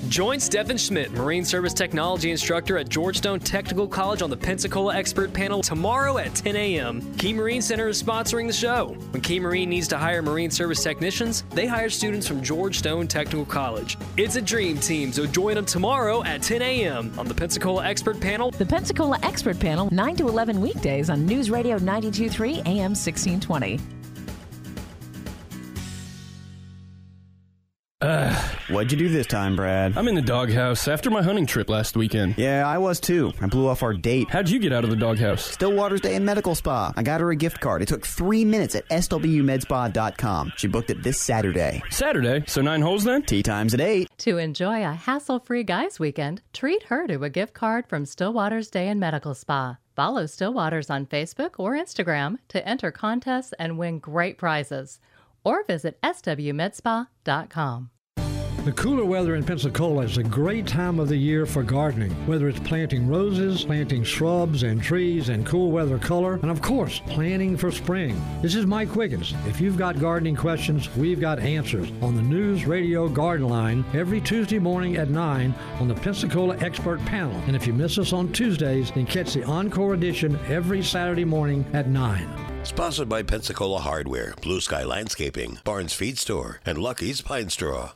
Join 0.10 0.40
Stephen 0.40 0.78
Schmidt, 0.78 1.12
Marine 1.12 1.44
Service 1.44 1.74
Technology 1.74 2.32
Instructor 2.32 2.78
at 2.78 2.88
George 2.88 3.18
Stone 3.18 3.42
Technical 3.42 3.88
College 3.88 4.22
on 4.22 4.30
the 4.30 4.38
Pensacola 4.38 4.96
Expert 4.96 5.34
Panel 5.34 5.62
tomorrow 5.62 6.18
at 6.18 6.34
10 6.34 6.56
a.m. 6.56 7.14
Key 7.18 7.34
Marine 7.34 7.62
Center 7.62 7.90
is 7.90 8.02
sponsoring 8.02 8.48
the 8.48 8.54
show. 8.54 8.96
When 9.12 9.22
Key 9.22 9.40
Marine 9.40 9.70
needs 9.70 9.88
to 9.90 9.98
hire 9.98 10.22
Marine 10.22 10.50
Service 10.50 10.82
technicians, 10.82 11.44
they 11.52 11.68
hire 11.68 11.90
students 11.90 12.26
from 12.26 12.42
George 12.42 12.80
Stone 12.80 13.10
Technical 13.10 13.46
College. 13.46 13.98
It's 14.16 14.38
a 14.38 14.42
dream 14.42 14.80
team, 14.80 15.12
so 15.12 15.26
join 15.26 15.56
them 15.56 15.66
tomorrow 15.66 16.24
at 16.24 16.42
10 16.42 16.62
a.m. 16.62 17.14
on 17.20 17.28
the 17.28 17.34
Pensacola 17.34 17.86
Expert 17.86 18.22
Panel. 18.22 18.52
The 18.52 18.66
Pensacola 18.66 19.20
Expert 19.24 19.60
Panel, 19.60 19.90
9 19.92 20.16
to 20.16 20.30
11 20.30 20.62
weekdays 20.62 21.10
on 21.10 21.26
News 21.26 21.52
Radio 21.52 21.78
923 21.78 22.60
AM 22.60 22.96
1620. 22.96 23.97
What'd 28.70 28.92
you 28.92 28.98
do 28.98 29.10
this 29.10 29.28
time, 29.28 29.58
Brad? 29.58 29.98
I'm 29.98 30.08
in 30.08 30.16
the 30.16 30.22
doghouse 30.22 30.88
after 30.88 31.10
my 31.10 31.22
hunting 31.22 31.46
trip 31.46 31.70
last 31.70 31.98
weekend. 31.98 32.36
Yeah, 32.38 32.66
I 32.66 32.78
was 32.78 33.02
too. 33.02 33.34
I 33.42 33.48
blew 33.48 33.68
off 33.68 33.84
our 33.84 33.94
date. 33.94 34.30
How'd 34.30 34.50
you 34.50 34.60
get 34.60 34.72
out 34.72 34.86
of 34.86 34.90
the 34.90 34.96
doghouse? 34.96 35.44
Stillwater's 35.44 36.00
Day 36.00 36.16
in 36.16 36.24
Medical 36.24 36.56
Spa. 36.56 36.94
I 36.96 37.04
got 37.04 37.20
her 37.20 37.32
a 37.32 37.36
gift 37.36 37.60
card. 37.60 37.82
It 37.82 37.90
took 37.90 38.06
three 38.06 38.46
minutes 38.46 38.76
at 38.76 38.88
swmedspa.com. 38.88 40.54
She 40.56 40.68
booked 40.68 40.90
it 40.90 41.04
this 41.04 41.20
Saturday. 41.20 41.84
Saturday? 41.90 42.46
So 42.48 42.62
nine 42.62 42.82
holes 42.82 43.04
then? 43.04 43.24
Tee 43.24 43.44
times 43.44 43.74
at 43.74 43.82
eight. 43.82 44.10
To 44.20 44.38
enjoy 44.38 44.86
a 44.86 44.94
hassle 44.94 45.40
free 45.40 45.64
guys 45.64 46.00
weekend, 46.00 46.42
treat 46.54 46.84
her 46.84 47.08
to 47.08 47.24
a 47.24 47.30
gift 47.30 47.54
card 47.54 47.88
from 47.90 48.06
Stillwater's 48.06 48.70
Day 48.70 48.88
in 48.88 49.00
Medical 49.00 49.34
Spa. 49.34 49.80
Follow 49.98 50.28
Stillwater's 50.28 50.90
on 50.90 51.08
Facebook 51.08 51.56
or 51.58 51.74
Instagram 51.74 52.38
to 52.48 52.66
enter 52.66 52.92
contests 52.92 53.54
and 53.60 53.78
win 53.78 54.00
great 54.00 54.38
prizes 54.38 55.00
or 55.44 55.66
visit 55.66 56.00
swmedspa.com. 56.02 57.90
The 58.68 58.74
cooler 58.74 59.06
weather 59.06 59.36
in 59.36 59.46
Pensacola 59.46 60.04
is 60.04 60.18
a 60.18 60.24
great 60.24 60.68
time 60.68 61.00
of 61.00 61.08
the 61.08 61.16
year 61.16 61.46
for 61.46 61.64
gardening, 61.64 62.12
whether 62.28 62.50
it's 62.50 62.60
planting 62.60 63.08
roses, 63.08 63.64
planting 63.64 64.04
shrubs 64.04 64.64
and 64.64 64.84
trees 64.84 65.30
and 65.30 65.46
cool 65.46 65.72
weather 65.72 65.98
color, 65.98 66.34
and 66.42 66.52
of 66.52 66.62
course, 66.62 67.02
planning 67.08 67.56
for 67.56 67.72
spring. 67.72 68.22
This 68.42 68.56
is 68.56 68.66
Mike 68.66 68.94
Wiggins. 68.94 69.34
If 69.46 69.62
you've 69.62 69.78
got 69.78 70.02
gardening 70.02 70.36
questions, 70.36 70.94
we've 70.98 71.22
got 71.22 71.40
answers 71.40 71.94
on 72.02 72.18
the 72.18 72.22
News 72.22 72.66
Radio 72.66 73.08
Garden 73.08 73.48
Line 73.48 73.86
every 73.94 74.20
Tuesday 74.20 74.60
morning 74.60 74.98
at 74.98 75.10
9 75.10 75.56
on 75.80 75.88
the 75.88 75.96
Pensacola 75.96 76.58
Expert 76.58 77.00
Panel. 77.06 77.42
And 77.48 77.56
if 77.56 77.66
you 77.66 77.72
miss 77.72 77.98
us 77.98 78.12
on 78.12 78.34
Tuesdays, 78.34 78.92
then 78.92 79.06
catch 79.06 79.34
the 79.34 79.46
encore 79.46 79.94
edition 79.94 80.38
every 80.50 80.84
Saturday 80.84 81.24
morning 81.24 81.66
at 81.72 81.88
9. 81.88 82.66
Sponsored 82.66 83.08
by 83.08 83.24
Pensacola 83.24 83.80
Hardware, 83.80 84.34
Blue 84.42 84.60
Sky 84.60 84.84
Landscaping, 84.84 85.60
Barnes 85.64 85.94
Feed 85.94 86.18
Store, 86.18 86.60
and 86.66 86.78
Lucky's 86.78 87.22
Pine 87.22 87.50
Straw. 87.50 87.94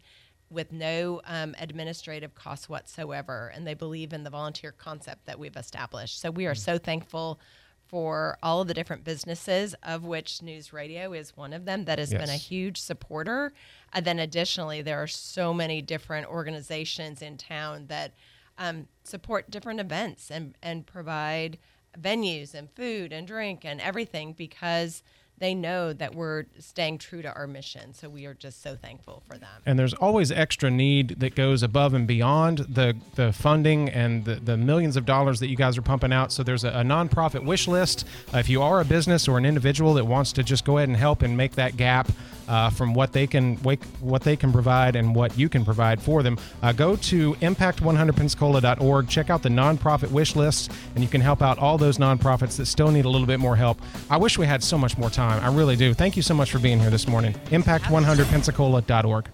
with 0.49 0.71
no 0.71 1.21
um, 1.25 1.55
administrative 1.59 2.35
costs 2.35 2.69
whatsoever. 2.69 3.51
And 3.53 3.65
they 3.65 3.73
believe 3.73 4.13
in 4.13 4.23
the 4.23 4.29
volunteer 4.29 4.71
concept 4.71 5.25
that 5.25 5.39
we've 5.39 5.55
established. 5.55 6.19
So 6.19 6.31
we 6.31 6.45
are 6.45 6.53
mm. 6.53 6.59
so 6.59 6.77
thankful 6.77 7.39
for 7.87 8.39
all 8.41 8.61
of 8.61 8.67
the 8.67 8.73
different 8.73 9.03
businesses, 9.03 9.75
of 9.83 10.03
which 10.03 10.41
News 10.41 10.73
Radio 10.73 11.13
is 11.13 11.37
one 11.37 11.53
of 11.53 11.65
them, 11.65 11.85
that 11.85 11.99
has 11.99 12.11
yes. 12.11 12.19
been 12.19 12.29
a 12.29 12.37
huge 12.37 12.79
supporter. 12.79 13.53
And 13.93 14.03
then 14.03 14.17
additionally, 14.17 14.81
there 14.81 15.01
are 15.03 15.07
so 15.07 15.53
many 15.53 15.79
different 15.79 16.27
organizations 16.27 17.21
in 17.21 17.37
town 17.37 17.85
that 17.87 18.13
um, 18.57 18.87
support 19.03 19.49
different 19.49 19.79
events 19.79 20.29
and, 20.31 20.55
and 20.61 20.85
provide 20.85 21.57
venues 21.99 22.53
and 22.53 22.69
food 22.71 23.13
and 23.13 23.27
drink 23.27 23.63
and 23.63 23.79
everything 23.81 24.33
because 24.33 25.03
they 25.39 25.53
know 25.53 25.91
that 25.91 26.13
we're 26.15 26.45
staying 26.59 26.97
true 26.97 27.21
to 27.21 27.33
our 27.33 27.47
mission. 27.47 27.93
So 27.93 28.07
we 28.07 28.25
are 28.25 28.33
just 28.33 28.61
so 28.61 28.75
thankful 28.75 29.23
for 29.27 29.37
them. 29.37 29.49
And 29.65 29.77
there's 29.77 29.93
always 29.95 30.31
extra 30.31 30.69
need 30.69 31.19
that 31.19 31.35
goes 31.35 31.63
above 31.63 31.93
and 31.93 32.07
beyond 32.07 32.59
the, 32.59 32.95
the 33.15 33.33
funding 33.33 33.89
and 33.89 34.23
the, 34.23 34.35
the 34.35 34.55
millions 34.55 34.95
of 34.95 35.05
dollars 35.05 35.39
that 35.39 35.49
you 35.49 35.57
guys 35.57 35.77
are 35.77 35.81
pumping 35.81 36.13
out. 36.13 36.31
So 36.31 36.43
there's 36.43 36.63
a, 36.63 36.69
a 36.69 36.83
nonprofit 36.83 37.43
wish 37.43 37.67
list. 37.67 38.07
Uh, 38.33 38.37
if 38.37 38.47
you 38.47 38.61
are 38.61 38.79
a 38.79 38.85
business 38.85 39.27
or 39.27 39.37
an 39.37 39.45
individual 39.45 39.95
that 39.95 40.05
wants 40.05 40.31
to 40.33 40.43
just 40.43 40.65
go 40.65 40.77
ahead 40.77 40.87
and 40.87 40.97
help 40.97 41.23
and 41.23 41.35
make 41.35 41.53
that 41.53 41.77
gap, 41.77 42.09
uh, 42.47 42.69
from 42.69 42.93
what 42.93 43.13
they 43.13 43.27
can 43.27 43.55
what 43.57 44.21
they 44.21 44.35
can 44.35 44.51
provide 44.51 44.95
and 44.95 45.15
what 45.15 45.37
you 45.37 45.49
can 45.49 45.65
provide 45.65 46.01
for 46.01 46.23
them. 46.23 46.37
Uh, 46.61 46.71
go 46.71 46.95
to 46.95 47.33
impact100pensacola.org. 47.35 49.07
Check 49.07 49.29
out 49.29 49.43
the 49.43 49.49
nonprofit 49.49 50.11
wish 50.11 50.35
list, 50.35 50.71
and 50.95 51.03
you 51.03 51.09
can 51.09 51.21
help 51.21 51.41
out 51.41 51.57
all 51.57 51.77
those 51.77 51.97
nonprofits 51.97 52.57
that 52.57 52.65
still 52.65 52.91
need 52.91 53.05
a 53.05 53.09
little 53.09 53.27
bit 53.27 53.39
more 53.39 53.55
help. 53.55 53.79
I 54.09 54.17
wish 54.17 54.37
we 54.37 54.45
had 54.45 54.63
so 54.63 54.77
much 54.77 54.97
more 54.97 55.09
time. 55.09 55.43
I 55.43 55.55
really 55.55 55.75
do. 55.75 55.93
Thank 55.93 56.15
you 56.15 56.21
so 56.21 56.33
much 56.33 56.51
for 56.51 56.59
being 56.59 56.79
here 56.79 56.89
this 56.89 57.07
morning. 57.07 57.33
Impact100pensacola.org. 57.51 59.33